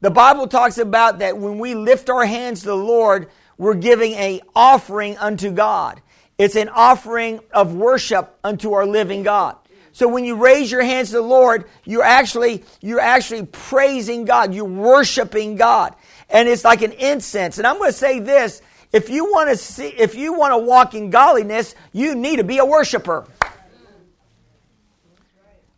[0.00, 4.12] The Bible talks about that when we lift our hands to the Lord, we're giving
[4.12, 6.00] a offering unto God.
[6.38, 9.56] It's an offering of worship unto our living God.
[9.90, 14.54] So when you raise your hands to the Lord, you're actually you're actually praising God.
[14.54, 15.96] You're worshiping God.
[16.28, 17.58] And it's like an incense.
[17.58, 20.58] And I'm going to say this, if you want to see if you want to
[20.58, 23.26] walk in godliness, you need to be a worshiper.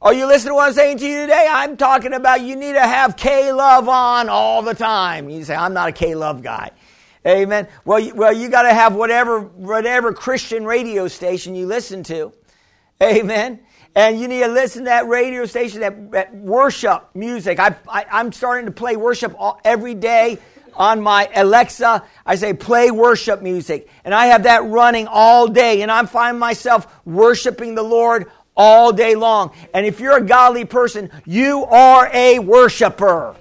[0.02, 1.46] Are you listening to what I'm saying to you today?
[1.48, 5.30] I'm talking about you need to have K Love on all the time.
[5.30, 6.72] You say, I'm not a K Love guy.
[7.24, 7.68] Amen.
[7.84, 12.32] Well, you, well, you got to have whatever, whatever Christian radio station you listen to.
[13.00, 13.60] Amen.
[13.94, 17.60] And you need to listen to that radio station, that, that worship music.
[17.60, 20.40] I, I, am starting to play worship all, every day
[20.74, 22.02] on my Alexa.
[22.26, 23.88] I say, play worship music.
[24.04, 25.82] And I have that running all day.
[25.82, 29.52] And I find myself worshiping the Lord all day long.
[29.74, 33.36] And if you're a godly person, you are a worshiper.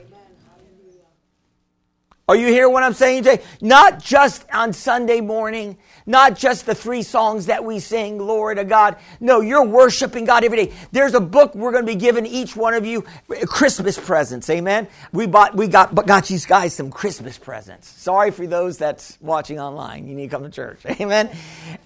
[2.27, 3.43] Are you hearing what I'm saying today?
[3.61, 8.63] Not just on Sunday morning, not just the three songs that we sing, glory to
[8.63, 8.97] God.
[9.19, 10.73] No, you're worshiping God every day.
[10.91, 13.03] There's a book we're going to be giving each one of you
[13.45, 14.49] Christmas presents.
[14.49, 14.87] Amen.
[15.11, 17.87] We bought, we got, got you guys some Christmas presents.
[17.87, 20.07] Sorry for those that's watching online.
[20.07, 20.79] You need to come to church.
[20.99, 21.29] Amen.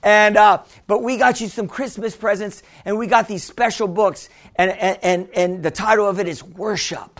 [0.04, 4.30] And, uh, but we got you some Christmas presents and we got these special books
[4.56, 7.20] and, and, and, and the title of it is Worship.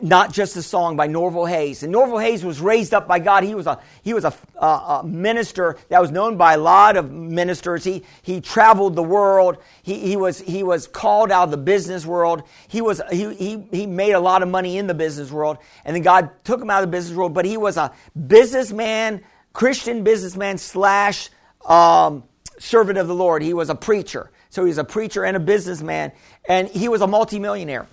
[0.00, 1.82] Not just a song by Norval Hayes.
[1.82, 3.42] And Norval Hayes was raised up by God.
[3.42, 6.96] He was a he was a, a, a, minister that was known by a lot
[6.96, 7.82] of ministers.
[7.82, 9.58] He he traveled the world.
[9.82, 12.44] He he was he was called out of the business world.
[12.68, 15.96] He was he he he made a lot of money in the business world, and
[15.96, 17.34] then God took him out of the business world.
[17.34, 17.92] But he was a
[18.28, 21.28] businessman, Christian businessman slash
[21.66, 22.22] um,
[22.60, 23.42] servant of the Lord.
[23.42, 24.30] He was a preacher.
[24.48, 26.12] So he was a preacher and a businessman,
[26.48, 27.88] and he was a multimillionaire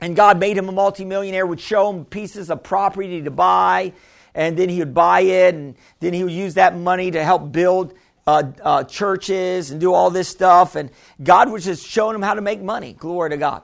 [0.00, 3.92] and God made him a multimillionaire, would show him pieces of property to buy,
[4.34, 7.50] and then he would buy it, and then he would use that money to help
[7.50, 7.94] build
[8.26, 10.76] uh, uh, churches and do all this stuff.
[10.76, 10.90] And
[11.22, 12.92] God was just showing him how to make money.
[12.92, 13.62] Glory to God.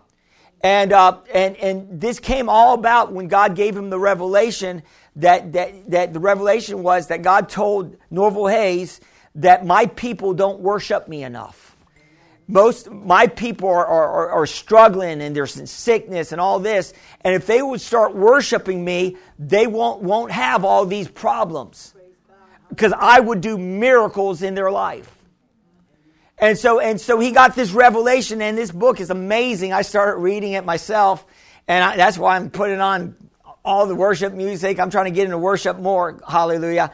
[0.63, 4.83] And, uh, and, and this came all about when God gave him the revelation
[5.17, 9.01] that, that, that the revelation was that God told Norval Hayes
[9.35, 11.74] that my people don't worship me enough
[12.47, 17.47] most my people are, are, are, struggling and there's sickness and all this and if
[17.47, 21.95] they would start worshiping me they won't won't have all these problems
[22.69, 25.11] because i would do miracles in their life
[26.39, 29.73] And so, and so he got this revelation, and this book is amazing.
[29.73, 31.25] I started reading it myself,
[31.69, 33.17] and I, that's why I'm putting on
[33.65, 34.81] all the worship music.
[34.81, 36.21] I'm trying to get into worship more.
[36.29, 36.93] Hallelujah.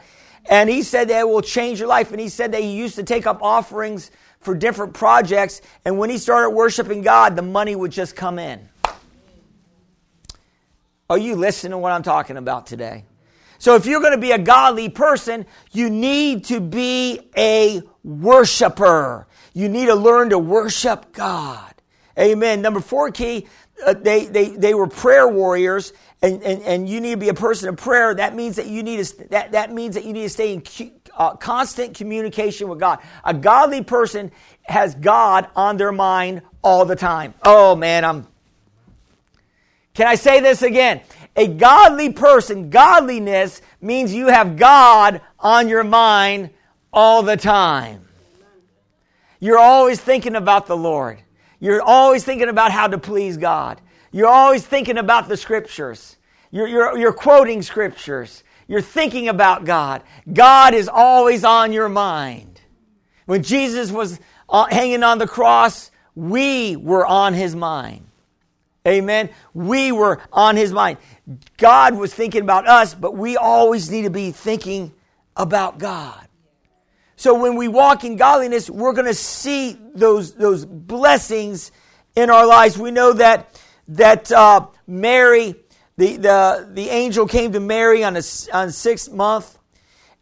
[0.49, 2.11] And he said that it will change your life.
[2.11, 5.61] And he said that he used to take up offerings for different projects.
[5.85, 8.67] And when he started worshiping God, the money would just come in.
[11.09, 13.05] Are you listening to what I'm talking about today?
[13.57, 19.27] So if you're going to be a godly person, you need to be a worshiper.
[19.53, 21.73] You need to learn to worship God.
[22.17, 22.61] Amen.
[22.61, 23.47] Number four key,
[23.85, 27.33] uh, they, they, they were prayer warriors and, and, and you need to be a
[27.33, 28.15] person of prayer.
[28.15, 30.61] That means that you need to, that, that means that you need to stay in
[31.17, 32.99] uh, constant communication with God.
[33.23, 34.31] A godly person
[34.63, 37.33] has God on their mind all the time.
[37.43, 38.27] Oh man, I'm,
[39.93, 41.01] can I say this again?
[41.35, 46.49] A godly person, godliness means you have God on your mind
[46.91, 48.07] all the time.
[49.39, 51.19] You're always thinking about the Lord.
[51.59, 53.81] You're always thinking about how to please God.
[54.11, 56.17] You're always thinking about the scriptures.
[56.51, 58.43] You're, you're, you're quoting scriptures.
[58.71, 60.01] You're thinking about God.
[60.31, 62.61] God is always on your mind.
[63.25, 68.07] When Jesus was uh, hanging on the cross, we were on his mind.
[68.87, 69.29] Amen.
[69.53, 70.99] We were on his mind.
[71.57, 74.93] God was thinking about us, but we always need to be thinking
[75.35, 76.25] about God.
[77.17, 81.73] So when we walk in godliness, we're going to see those, those blessings
[82.15, 82.77] in our lives.
[82.77, 85.55] We know that, that uh, Mary,
[86.01, 89.59] the, the, the angel came to Mary on, a, on sixth month.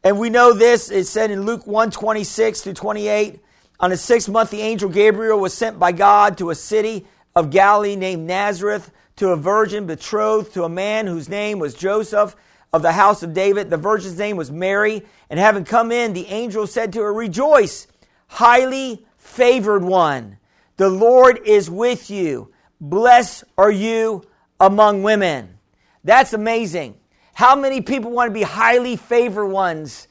[0.04, 3.40] And we know this, it said in Luke 1 26 through 28.
[3.80, 7.50] On the sixth month, the angel Gabriel was sent by God to a city of
[7.50, 12.36] Galilee named Nazareth to a virgin betrothed to a man whose name was Joseph
[12.74, 13.70] of the house of David.
[13.70, 15.04] The virgin's name was Mary.
[15.30, 17.88] And having come in, the angel said to her, Rejoice,
[18.28, 20.40] highly favored one.
[20.76, 22.52] The Lord is with you.
[22.82, 24.26] Blessed are you
[24.60, 25.56] among women.
[26.04, 26.96] That's amazing.
[27.34, 30.08] How many people want to be highly favored ones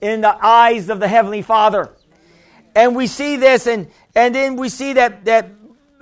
[0.00, 1.90] in the eyes of the Heavenly Father?
[2.74, 5.50] And we see this, and, and then we see that, that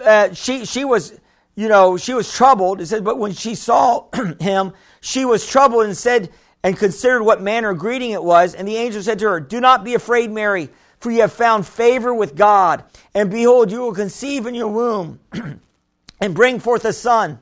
[0.03, 1.19] uh, she, she was,
[1.55, 2.81] you know, she was troubled.
[2.81, 4.09] It says, but when she saw
[4.41, 6.31] him, she was troubled and said,
[6.65, 8.55] and considered what manner of greeting it was.
[8.55, 11.67] And the angel said to her, Do not be afraid, Mary, for you have found
[11.67, 12.85] favor with God.
[13.15, 15.21] And behold, you will conceive in your womb
[16.21, 17.39] and bring forth a son,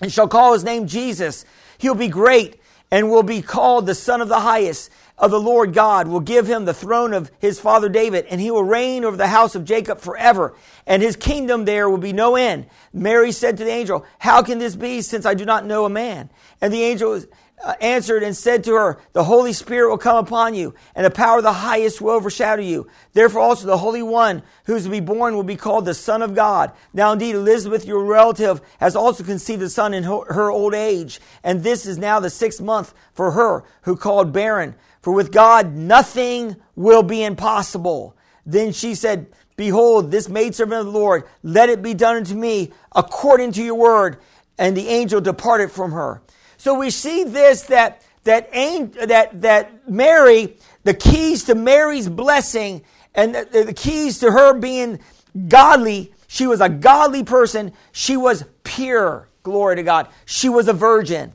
[0.00, 1.44] and shall call his name Jesus.
[1.78, 5.74] He'll be great and will be called the Son of the Highest of the Lord
[5.74, 9.16] God will give him the throne of his father David, and he will reign over
[9.16, 10.54] the house of Jacob forever,
[10.86, 12.66] and his kingdom there will be no end.
[12.92, 15.90] Mary said to the angel, How can this be, since I do not know a
[15.90, 16.30] man?
[16.60, 17.20] And the angel
[17.64, 21.10] Uh, answered and said to her, The Holy Spirit will come upon you, and the
[21.10, 22.86] power of the highest will overshadow you.
[23.14, 26.22] Therefore also the Holy One who is to be born will be called the Son
[26.22, 26.70] of God.
[26.94, 31.64] Now indeed Elizabeth, your relative, has also conceived a son in her old age, and
[31.64, 34.76] this is now the sixth month for her who called barren.
[35.00, 38.16] For with God nothing will be impossible.
[38.46, 42.70] Then she said, Behold, this maidservant of the Lord, let it be done unto me
[42.94, 44.18] according to your word.
[44.56, 46.22] And the angel departed from her.
[46.68, 53.34] So we see this that that that that Mary, the keys to Mary's blessing and
[53.34, 55.00] the, the keys to her being
[55.48, 57.72] godly, she was a godly person.
[57.92, 59.30] She was pure.
[59.42, 60.08] Glory to God.
[60.26, 61.32] She was a virgin.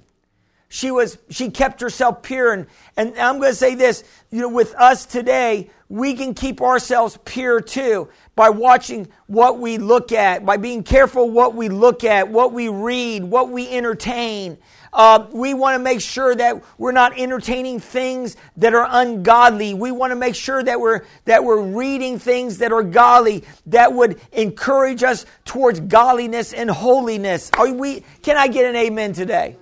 [0.74, 2.52] She was, she kept herself pure.
[2.52, 2.66] And,
[2.98, 7.20] and I'm going to say this, you know, with us today, we can keep ourselves
[7.26, 12.30] pure too by watching what we look at, by being careful what we look at,
[12.30, 14.58] what we read, what we entertain.
[14.94, 19.74] Uh, we want to make sure that we're not entertaining things that are ungodly.
[19.74, 23.92] We want to make sure that we're that we're reading things that are godly, that
[23.92, 27.50] would encourage us towards godliness and holiness.
[27.58, 28.04] Are we?
[28.22, 29.58] Can I get an amen today?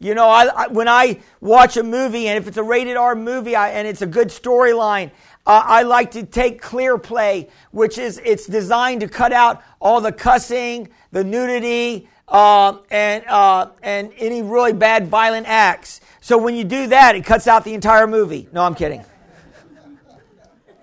[0.00, 3.14] You know, I, I, when I watch a movie, and if it's a rated R
[3.14, 5.10] movie I, and it's a good storyline,
[5.46, 10.12] uh, I like to take ClearPlay, which is it's designed to cut out all the
[10.12, 16.00] cussing, the nudity, uh, and uh, and any really bad violent acts.
[16.20, 18.48] So when you do that, it cuts out the entire movie.
[18.52, 19.04] No, I'm kidding.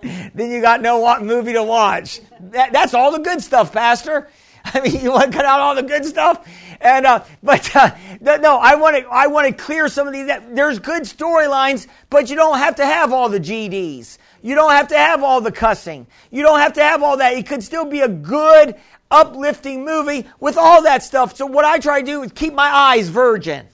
[0.02, 2.20] then you got no movie to watch.
[2.40, 4.28] That, that's all the good stuff, Pastor.
[4.64, 6.46] I mean, you want to cut out all the good stuff?
[6.80, 7.90] And uh, but uh,
[8.20, 10.26] no, I want to I want to clear some of these.
[10.26, 14.18] There's good storylines, but you don't have to have all the GDs.
[14.42, 16.06] You don't have to have all the cussing.
[16.30, 17.34] You don't have to have all that.
[17.34, 18.74] It could still be a good,
[19.12, 21.36] uplifting movie with all that stuff.
[21.36, 23.68] So what I try to do is keep my eyes virgin,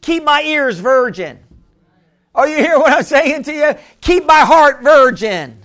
[0.00, 1.38] keep my ears virgin.
[2.34, 3.74] Are you hear what I'm saying to you?
[4.00, 5.62] Keep my heart virgin.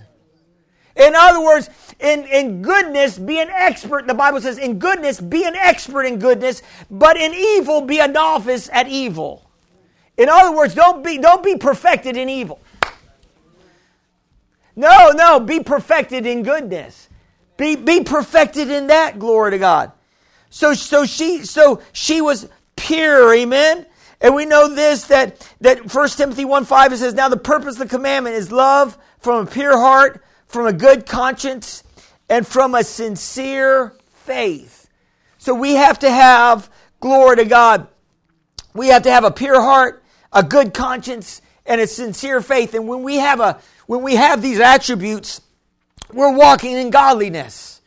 [0.96, 1.68] In other words,
[2.00, 4.06] in, in goodness, be an expert.
[4.06, 8.08] The Bible says, in goodness, be an expert in goodness, but in evil, be a
[8.08, 9.50] novice at evil.
[10.16, 12.60] In other words, don't be, don't be perfected in evil.
[14.74, 17.08] No, no, be perfected in goodness.
[17.56, 19.92] Be, be perfected in that, glory to God.
[20.50, 23.86] So, so she, so she was pure, amen?
[24.20, 27.74] And we know this, that, that 1 Timothy 1 5, it says, Now the purpose
[27.74, 31.82] of the commandment is love from a pure heart, from a good conscience,
[32.28, 34.88] and from a sincere faith.
[35.38, 37.88] So we have to have, glory to God,
[38.74, 42.74] we have to have a pure heart, a good conscience, and a sincere faith.
[42.74, 45.40] And when we have a, when we have these attributes,
[46.12, 47.80] we're walking in godliness.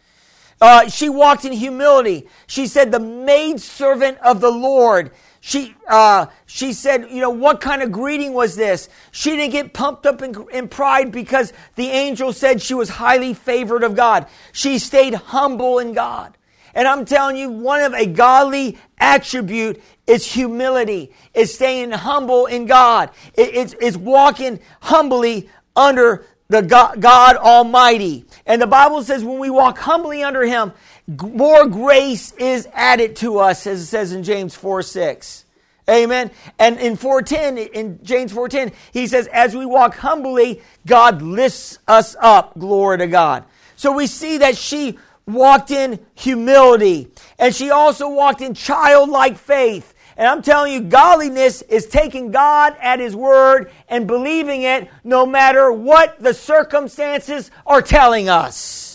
[0.62, 2.28] Uh, she walked in humility.
[2.48, 5.12] She said, the maidservant of the Lord.
[5.42, 8.90] She, uh, she said, you know, what kind of greeting was this?
[9.12, 13.34] She didn't get pumped up in, in pride because the angel said she was highly
[13.34, 14.28] favored of God.
[14.54, 16.36] She stayed humble in God.
[16.74, 21.14] And I'm telling you, one of a godly attribute is humility.
[21.34, 23.12] Is staying humble in God.
[23.36, 28.26] It, it's, it's walking humbly under the God, God, Almighty.
[28.46, 30.74] And the Bible says when we walk humbly under Him,
[31.08, 35.46] more grace is added to us, as it says in James 4 6.
[35.90, 36.32] Amen.
[36.58, 42.16] And in 410, in James 4:10, he says, as we walk humbly, God lifts us
[42.20, 42.58] up.
[42.58, 43.44] Glory to God.
[43.76, 49.94] So we see that she walked in humility, and she also walked in childlike faith.
[50.18, 55.26] And I'm telling you, godliness is taking God at His word and believing it no
[55.26, 58.86] matter what the circumstances are telling us.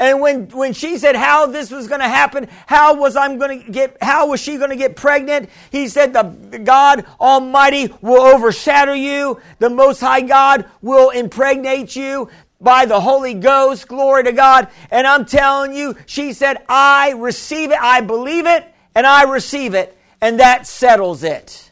[0.00, 3.64] And when, when she said how this was going to happen, how was I'm going
[3.64, 5.48] to get, how was she going to get pregnant?
[5.70, 9.40] He said the, God Almighty will overshadow you.
[9.60, 12.28] The Most High God will impregnate you
[12.60, 13.86] by the Holy Ghost.
[13.86, 14.68] Glory to God.
[14.90, 17.78] And I'm telling you, she said, I receive it.
[17.80, 18.66] I believe it
[18.96, 21.70] and I receive it and that settles it.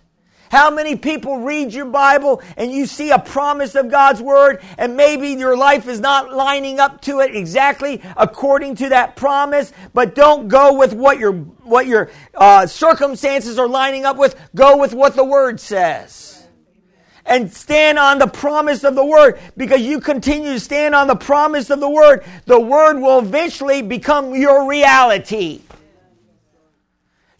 [0.50, 4.94] How many people read your Bible and you see a promise of God's Word and
[4.94, 10.14] maybe your life is not lining up to it exactly according to that promise, but
[10.14, 14.38] don't go with what your, what your uh, circumstances are lining up with.
[14.54, 16.46] Go with what the Word says.
[17.24, 21.16] And stand on the promise of the Word because you continue to stand on the
[21.16, 22.22] promise of the Word.
[22.44, 25.62] The Word will eventually become your reality.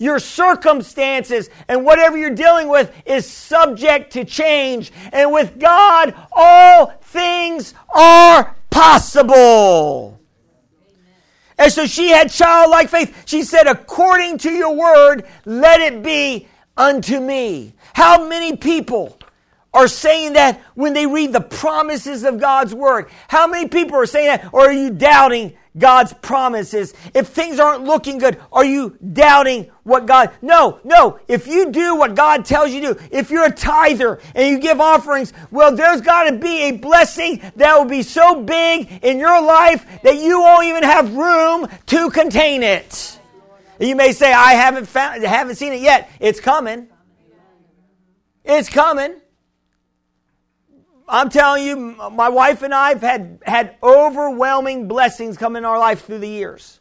[0.03, 4.93] Your circumstances and whatever you're dealing with is subject to change.
[5.13, 10.19] And with God, all things are possible.
[11.57, 13.23] And so she had childlike faith.
[13.27, 17.73] She said, according to your word, let it be unto me.
[17.95, 19.17] How many people
[19.73, 23.09] are saying that when they read the promises of God's word?
[23.29, 24.53] How many people are saying that?
[24.53, 26.93] Or are you doubting God's promises.
[27.15, 30.33] If things aren't looking good, are you doubting what God?
[30.43, 31.19] No, no.
[31.29, 34.59] If you do what God tells you to do, if you're a tither and you
[34.59, 39.19] give offerings, well, there's got to be a blessing that will be so big in
[39.19, 43.19] your life that you won't even have room to contain it.
[43.81, 46.11] You may say, I haven't found, haven't seen it yet.
[46.21, 46.89] It's coming.
[48.45, 49.22] It's coming.
[51.13, 51.77] I'm telling you,
[52.11, 56.29] my wife and I have had, had overwhelming blessings come in our life through the
[56.29, 56.81] years.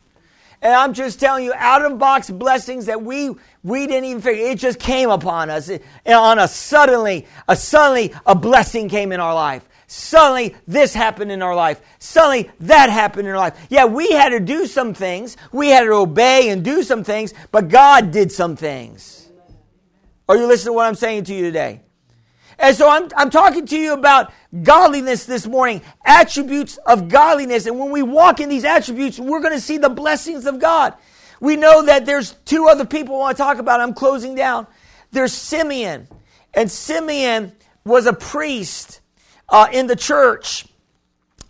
[0.61, 3.31] And I'm just telling you, out of box blessings that we
[3.63, 4.45] we didn't even figure.
[4.45, 5.69] It just came upon us.
[6.05, 9.67] On a suddenly, a suddenly a blessing came in our life.
[9.87, 11.81] Suddenly this happened in our life.
[11.99, 13.59] Suddenly that happened in our life.
[13.69, 15.35] Yeah, we had to do some things.
[15.51, 19.29] We had to obey and do some things, but God did some things.
[20.29, 21.81] Are you listening to what I'm saying to you today?
[22.61, 24.31] And so I'm, I'm talking to you about
[24.61, 27.65] godliness this morning, attributes of godliness.
[27.65, 30.93] And when we walk in these attributes, we're going to see the blessings of God.
[31.39, 33.81] We know that there's two other people I want to talk about.
[33.81, 34.67] I'm closing down.
[35.11, 36.07] There's Simeon.
[36.53, 37.53] And Simeon
[37.83, 39.01] was a priest
[39.49, 40.67] uh, in the church.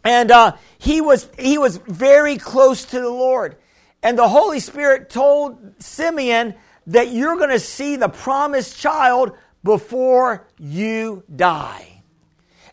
[0.05, 3.57] And uh, he, was, he was very close to the Lord.
[4.01, 6.55] And the Holy Spirit told Simeon
[6.87, 9.33] that you're going to see the promised child
[9.63, 12.03] before you die.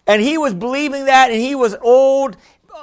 [0.07, 2.37] And he was believing that, and he was old.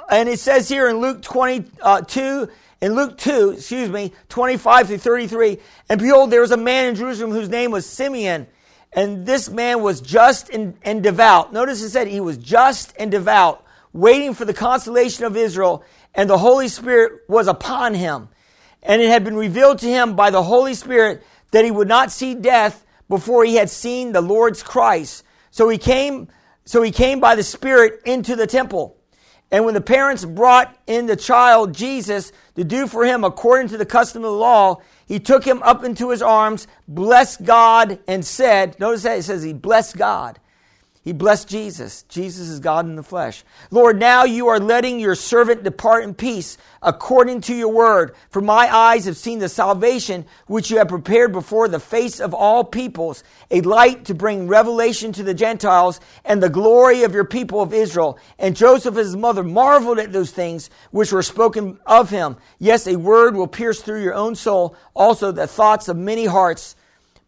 [0.08, 2.46] And it says here in Luke 22, uh,
[2.80, 6.94] in Luke 2, excuse me, 25 through 33, and behold, there was a man in
[6.94, 8.46] Jerusalem whose name was Simeon.
[8.92, 11.52] And this man was just and, and devout.
[11.52, 15.84] Notice it said he was just and devout, waiting for the consolation of Israel,
[16.14, 18.28] and the Holy Spirit was upon him.
[18.82, 22.12] And it had been revealed to him by the Holy Spirit that he would not
[22.12, 25.24] see death before he had seen the Lord's Christ.
[25.50, 26.28] So he came,
[26.64, 28.96] so he came by the Spirit into the temple.
[29.50, 33.78] And when the parents brought in the child, Jesus, to do for him according to
[33.78, 38.24] the custom of the law, he took him up into his arms, blessed God, and
[38.24, 40.40] said, Notice that it says he blessed God.
[41.06, 42.02] He blessed Jesus.
[42.08, 43.44] Jesus is God in the flesh.
[43.70, 48.16] Lord, now you are letting your servant depart in peace according to your word.
[48.30, 52.34] For my eyes have seen the salvation which you have prepared before the face of
[52.34, 57.24] all peoples, a light to bring revelation to the Gentiles and the glory of your
[57.24, 58.18] people of Israel.
[58.36, 62.36] And Joseph his mother marveled at those things which were spoken of him.
[62.58, 64.74] Yes, a word will pierce through your own soul.
[64.92, 66.74] Also, the thoughts of many hearts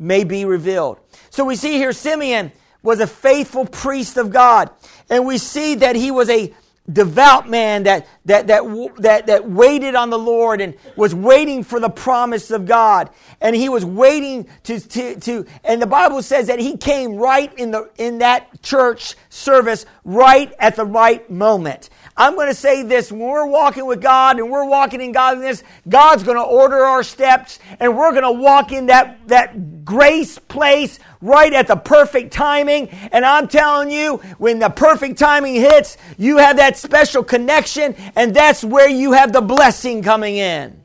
[0.00, 0.98] may be revealed.
[1.30, 2.50] So we see here Simeon
[2.82, 4.70] was a faithful priest of God.
[5.10, 6.52] And we see that he was a
[6.90, 8.62] devout man that, that, that,
[8.98, 13.10] that, that waited on the Lord and was waiting for the promise of God.
[13.40, 17.52] And he was waiting to, to, to, and the Bible says that he came right
[17.58, 21.90] in the, in that church service right at the right moment.
[22.18, 25.62] I'm going to say this when we're walking with God and we're walking in godliness,
[25.88, 30.36] God's going to order our steps and we're going to walk in that, that grace
[30.36, 32.88] place right at the perfect timing.
[33.12, 38.34] And I'm telling you, when the perfect timing hits, you have that special connection and
[38.34, 40.82] that's where you have the blessing coming in.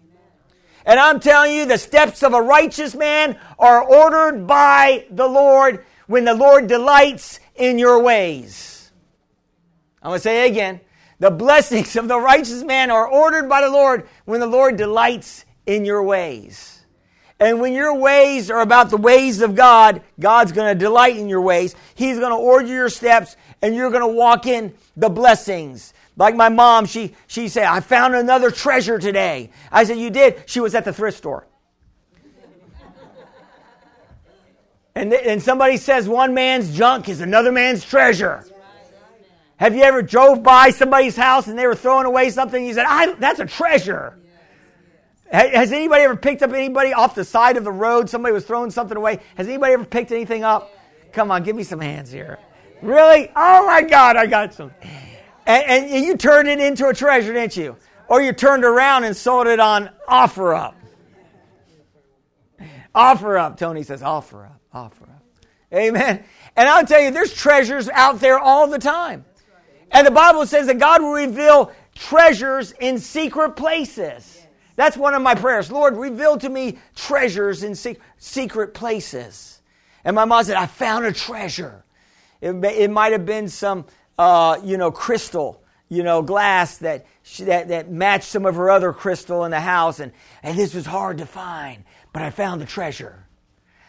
[0.86, 5.84] And I'm telling you, the steps of a righteous man are ordered by the Lord
[6.06, 8.92] when the Lord delights in your ways.
[10.04, 10.82] I'm going to say it again.
[11.24, 15.46] The blessings of the righteous man are ordered by the Lord when the Lord delights
[15.66, 16.82] in your ways.
[17.40, 21.30] And when your ways are about the ways of God, God's going to delight in
[21.30, 21.78] your ways.
[21.96, 25.94] He's going to order your steps and you're going to walk in the blessings.
[26.18, 29.50] Like my mom, she, she said, I found another treasure today.
[29.72, 30.44] I said, You did?
[30.46, 31.48] She was at the thrift store.
[34.94, 38.46] and, th- and somebody says one man's junk is another man's treasure.
[39.58, 42.58] Have you ever drove by somebody's house and they were throwing away something?
[42.58, 44.18] And you said, I, "That's a treasure."
[45.32, 48.08] Has anybody ever picked up anybody off the side of the road?
[48.08, 49.20] Somebody was throwing something away.
[49.36, 50.72] Has anybody ever picked anything up?
[51.12, 52.38] Come on, give me some hands here.
[52.84, 53.32] Really?
[53.36, 54.72] Oh my God, I got some.
[55.48, 57.78] And, and you turned it into a treasure, didn't you?
[58.08, 60.76] Or you turned around and sold it on OfferUp.
[62.94, 65.24] Offer up, Tony says, OfferUp, offer up.
[65.74, 66.24] Amen.
[66.56, 69.26] And I'll tell you, there's treasures out there all the time.
[69.94, 74.42] And the Bible says that God will reveal treasures in secret places.
[74.76, 75.72] That's one of my prayers.
[75.72, 77.76] Lord, reveal to me treasures in
[78.18, 79.62] secret places.
[80.04, 81.86] And my mom said, I found a treasure.
[82.42, 83.86] It, it might have been some,
[84.18, 88.72] uh, you know, crystal, you know, glass that, she, that, that matched some of her
[88.72, 90.00] other crystal in the house.
[90.00, 93.28] And, and this was hard to find, but I found the treasure.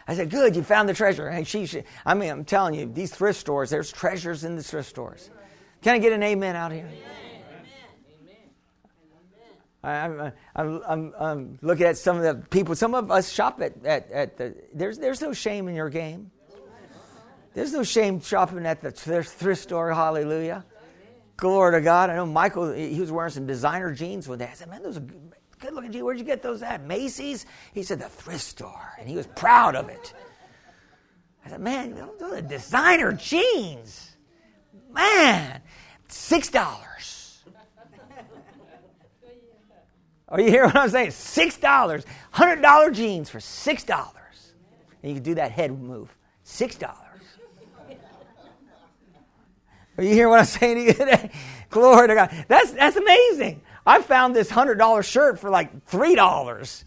[0.07, 1.29] I said, good, you found the treasure.
[1.29, 4.63] And she, she, I mean, I'm telling you, these thrift stores, there's treasures in the
[4.63, 5.31] thrift stores.
[5.85, 6.91] Can I get an amen out here?
[9.83, 12.75] I'm, I'm, I'm, I'm, looking at some of the people.
[12.75, 14.55] Some of us shop at, at, at the.
[14.73, 16.31] There's, there's no shame in your game.
[17.53, 19.93] There's no shame shopping at the thrift store.
[19.93, 20.65] Hallelujah.
[21.37, 22.09] Glory to God.
[22.09, 24.49] I know Michael, he was wearing some designer jeans one day.
[24.51, 25.05] I said, man, those are
[25.59, 26.03] good looking jeans.
[26.03, 26.83] Where'd you get those at?
[26.87, 27.45] Macy's?
[27.75, 28.95] He said, the thrift store.
[28.99, 30.15] And he was proud of it.
[31.45, 34.14] I said, man, those are designer jeans.
[34.95, 35.61] Man,
[36.09, 37.43] six dollars.
[40.29, 41.11] Are you hearing what I'm saying?
[41.11, 42.05] Six dollars.
[42.31, 44.13] Hundred dollar jeans for six dollars.
[45.03, 46.15] And you can do that head move.
[46.45, 46.99] Six dollars.
[49.97, 51.31] Are you hearing what I'm saying to you today?
[51.71, 52.45] Glory to God.
[52.49, 53.63] That's that's amazing.
[53.87, 56.85] I found this hundred dollar shirt for like three dollars.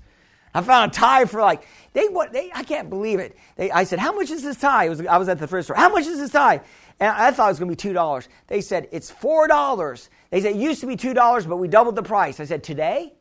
[0.53, 3.38] I found a tie for like they what they I can't believe it.
[3.55, 5.76] They, I said, "How much is this tie?" Was, I was at the first store.
[5.76, 6.62] How much is this tie?
[7.00, 8.28] And I thought it was going to be $2.
[8.48, 10.10] They said, it's $4.
[10.32, 12.39] They said, it used to be $2, but we doubled the price.
[12.39, 13.14] I said, today?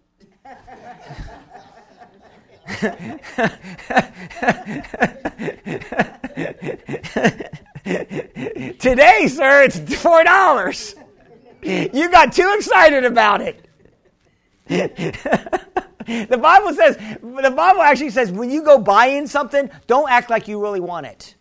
[8.78, 10.94] today, sir, it's $4.
[11.62, 13.62] You got too excited about it.
[14.68, 20.48] the Bible says, the Bible actually says, when you go buying something, don't act like
[20.48, 21.34] you really want it.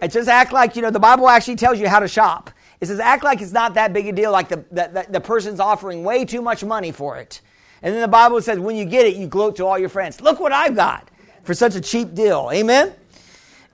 [0.00, 2.50] It just act like, you know, the Bible actually tells you how to shop.
[2.80, 5.58] It says act like it's not that big a deal, like the, the, the person's
[5.58, 7.40] offering way too much money for it.
[7.82, 10.20] And then the Bible says when you get it, you gloat to all your friends.
[10.20, 11.08] Look what I've got
[11.42, 12.50] for such a cheap deal.
[12.52, 12.92] Amen?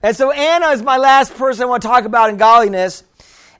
[0.02, 3.04] And so Anna is my last person I want to talk about in godliness.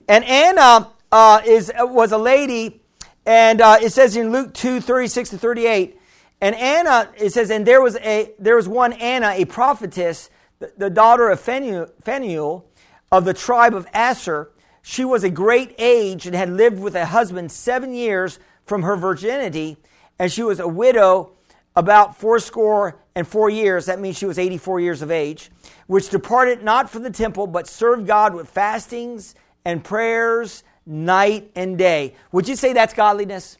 [0.07, 2.81] And Anna uh, is, was a lady,
[3.25, 5.99] and uh, it says in Luke 2 36 to 38.
[6.41, 10.29] And Anna, it says, and there was, a, there was one Anna, a prophetess
[10.77, 12.65] the daughter of Phanuel,
[13.11, 14.51] of the tribe of Asher,
[14.81, 18.95] she was a great age and had lived with a husband seven years from her
[18.95, 19.77] virginity,
[20.19, 21.31] and she was a widow
[21.75, 23.87] about fourscore and four years.
[23.87, 25.49] That means she was 84 years of age,
[25.87, 29.35] which departed not from the temple, but served God with fastings
[29.65, 32.15] and prayers night and day.
[32.31, 33.57] Would you say that's godliness?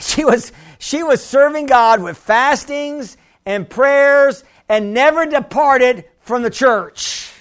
[0.00, 3.16] She was, she was serving God with fastings
[3.46, 7.32] and prayers and never departed from the church.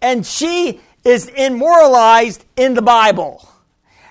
[0.00, 3.48] And she is immortalized in the Bible.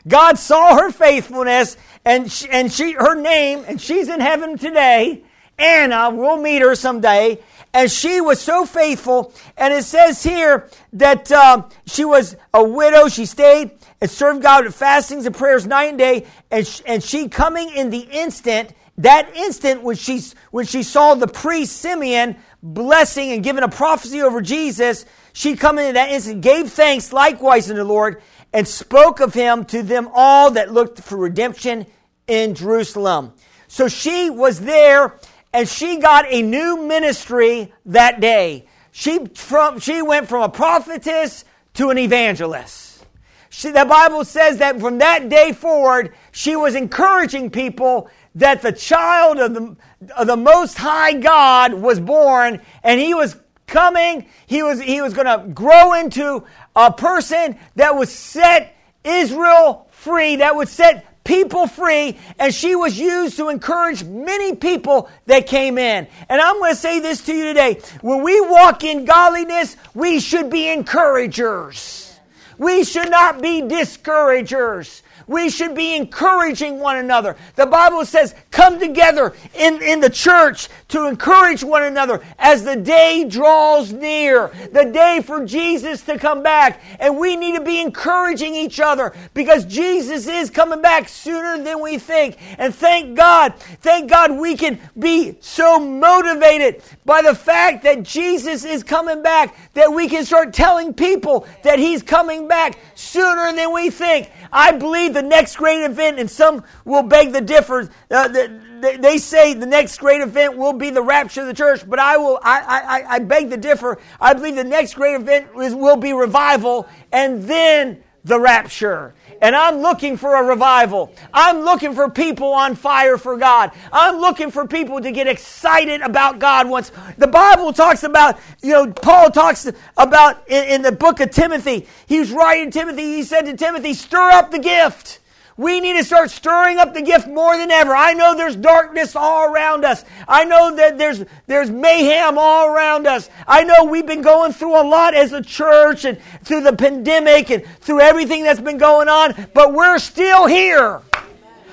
[0.08, 5.24] God saw her faithfulness and she, and she her name and she's in heaven today.
[5.58, 7.40] Anna, we'll meet her someday.
[7.74, 9.34] And she was so faithful.
[9.58, 13.08] And it says here that uh, she was a widow.
[13.08, 13.72] She stayed
[14.02, 16.28] and served God with fastings and prayers night and day.
[16.52, 20.22] And she, and she coming in the instant, that instant when she,
[20.52, 25.80] when she saw the priest Simeon blessing and giving a prophecy over Jesus, she come
[25.80, 28.22] in that instant, gave thanks likewise unto the Lord,
[28.54, 31.88] and spoke of him to them all that looked for redemption
[32.28, 33.34] in Jerusalem.
[33.68, 35.18] So she was there
[35.52, 38.68] and she got a new ministry that day.
[38.92, 43.06] She, from, she went from a prophetess to an evangelist.
[43.50, 48.72] She, the Bible says that from that day forward, she was encouraging people that the
[48.72, 49.76] child of the,
[50.16, 53.36] of the Most High God was born and he was
[53.68, 54.28] coming.
[54.48, 56.44] He was, he was going to grow into
[56.76, 63.00] a person that would set Israel free, that would set people free, and she was
[63.00, 66.08] used to encourage many people that came in.
[66.28, 67.82] And I'm going to say this to you today.
[68.02, 72.20] When we walk in godliness, we should be encouragers.
[72.58, 75.02] We should not be discouragers.
[75.28, 77.36] We should be encouraging one another.
[77.56, 82.76] The Bible says, come together in, in the church to encourage one another as the
[82.76, 86.82] day draws near, the day for Jesus to come back.
[87.00, 91.82] And we need to be encouraging each other because Jesus is coming back sooner than
[91.82, 92.38] we think.
[92.58, 98.64] And thank God, thank God we can be so motivated by the fact that Jesus
[98.64, 103.74] is coming back that we can start telling people that He's coming back sooner than
[103.74, 104.32] we think.
[104.52, 107.90] I believe the next great event, and some will beg the differ.
[108.10, 111.88] Uh, the, they say the next great event will be the rapture of the church,
[111.88, 112.40] but I will.
[112.42, 114.00] I, I, I beg the differ.
[114.20, 119.14] I believe the next great event is, will be revival, and then the rapture.
[119.42, 121.14] And I'm looking for a revival.
[121.34, 123.72] I'm looking for people on fire for God.
[123.92, 126.92] I'm looking for people to get excited about God once.
[127.18, 131.88] The Bible talks about, you know, Paul talks about in, in the book of Timothy.
[132.06, 135.20] He was writing Timothy, he said to Timothy, stir up the gift.
[135.56, 137.96] We need to start stirring up the gift more than ever.
[137.96, 140.04] I know there's darkness all around us.
[140.28, 143.30] I know that there's, there's mayhem all around us.
[143.48, 147.52] I know we've been going through a lot as a church and through the pandemic
[147.52, 151.02] and through everything that's been going on, but we're still here.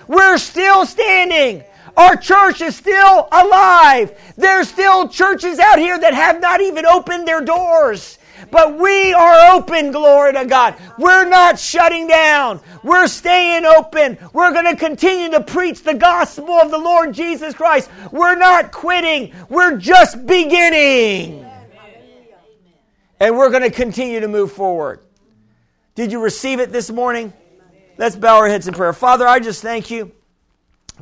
[0.08, 1.64] We're still standing.
[1.96, 4.18] Our church is still alive.
[4.36, 8.18] There's still churches out here that have not even opened their doors.
[8.50, 10.74] But we are open, glory to God.
[10.98, 12.60] We're not shutting down.
[12.82, 14.18] We're staying open.
[14.32, 17.90] We're going to continue to preach the gospel of the Lord Jesus Christ.
[18.10, 19.32] We're not quitting.
[19.48, 21.46] We're just beginning.
[23.20, 25.00] And we're going to continue to move forward.
[25.94, 27.32] Did you receive it this morning?
[27.98, 28.94] Let's bow our heads in prayer.
[28.94, 30.12] Father, I just thank you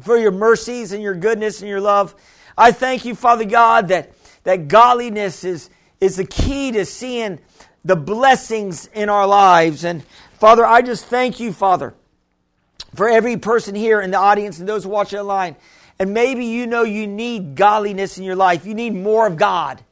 [0.00, 2.14] for your mercies and your goodness and your love.
[2.56, 5.70] I thank you, Father God, that, that godliness is,
[6.00, 7.40] is the key to seeing
[7.84, 9.84] the blessings in our lives.
[9.84, 11.94] And Father, I just thank you, Father,
[12.94, 15.56] for every person here in the audience and those watching online.
[15.98, 18.64] And maybe you know you need godliness in your life.
[18.64, 19.82] You need more of God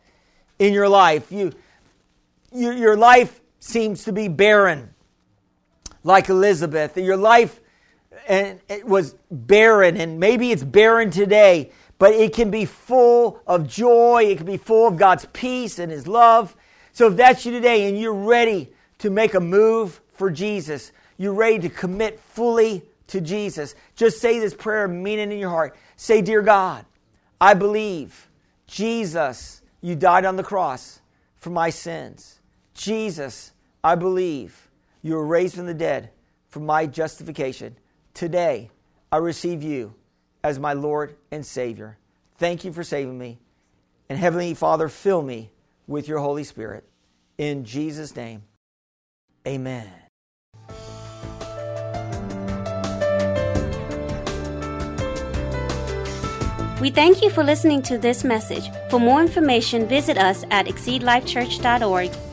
[0.59, 1.32] in your life.
[1.32, 1.52] You,
[2.52, 4.94] you your life seems to be barren,
[6.04, 6.96] like Elizabeth.
[6.96, 7.61] Your life
[8.28, 13.66] and it was barren, and maybe it's barren today but it can be full of
[13.66, 14.24] joy.
[14.28, 16.55] It can be full of God's peace and His love.
[16.92, 21.34] So if that's you today and you're ready to make a move for Jesus, you're
[21.34, 25.76] ready to commit fully to Jesus, just say this prayer, mean it in your heart.
[25.97, 26.84] Say, Dear God,
[27.40, 28.28] I believe,
[28.66, 31.01] Jesus, you died on the cross
[31.36, 32.40] for my sins.
[32.74, 33.53] Jesus,
[33.84, 34.68] I believe
[35.03, 36.11] you were raised from the dead
[36.49, 37.76] for my justification.
[38.12, 38.70] Today,
[39.12, 39.94] I receive you
[40.47, 41.99] as my Lord and Savior.
[42.38, 43.40] Thank you for saving me.
[44.09, 45.51] And Heavenly Father, fill me
[45.88, 46.84] with your Holy Spirit.
[47.36, 48.44] In Jesus' name,
[49.44, 49.90] amen.
[56.80, 58.70] We thank you for listening to this message.
[58.90, 62.26] For more information, visit us at exceedlifechurch.org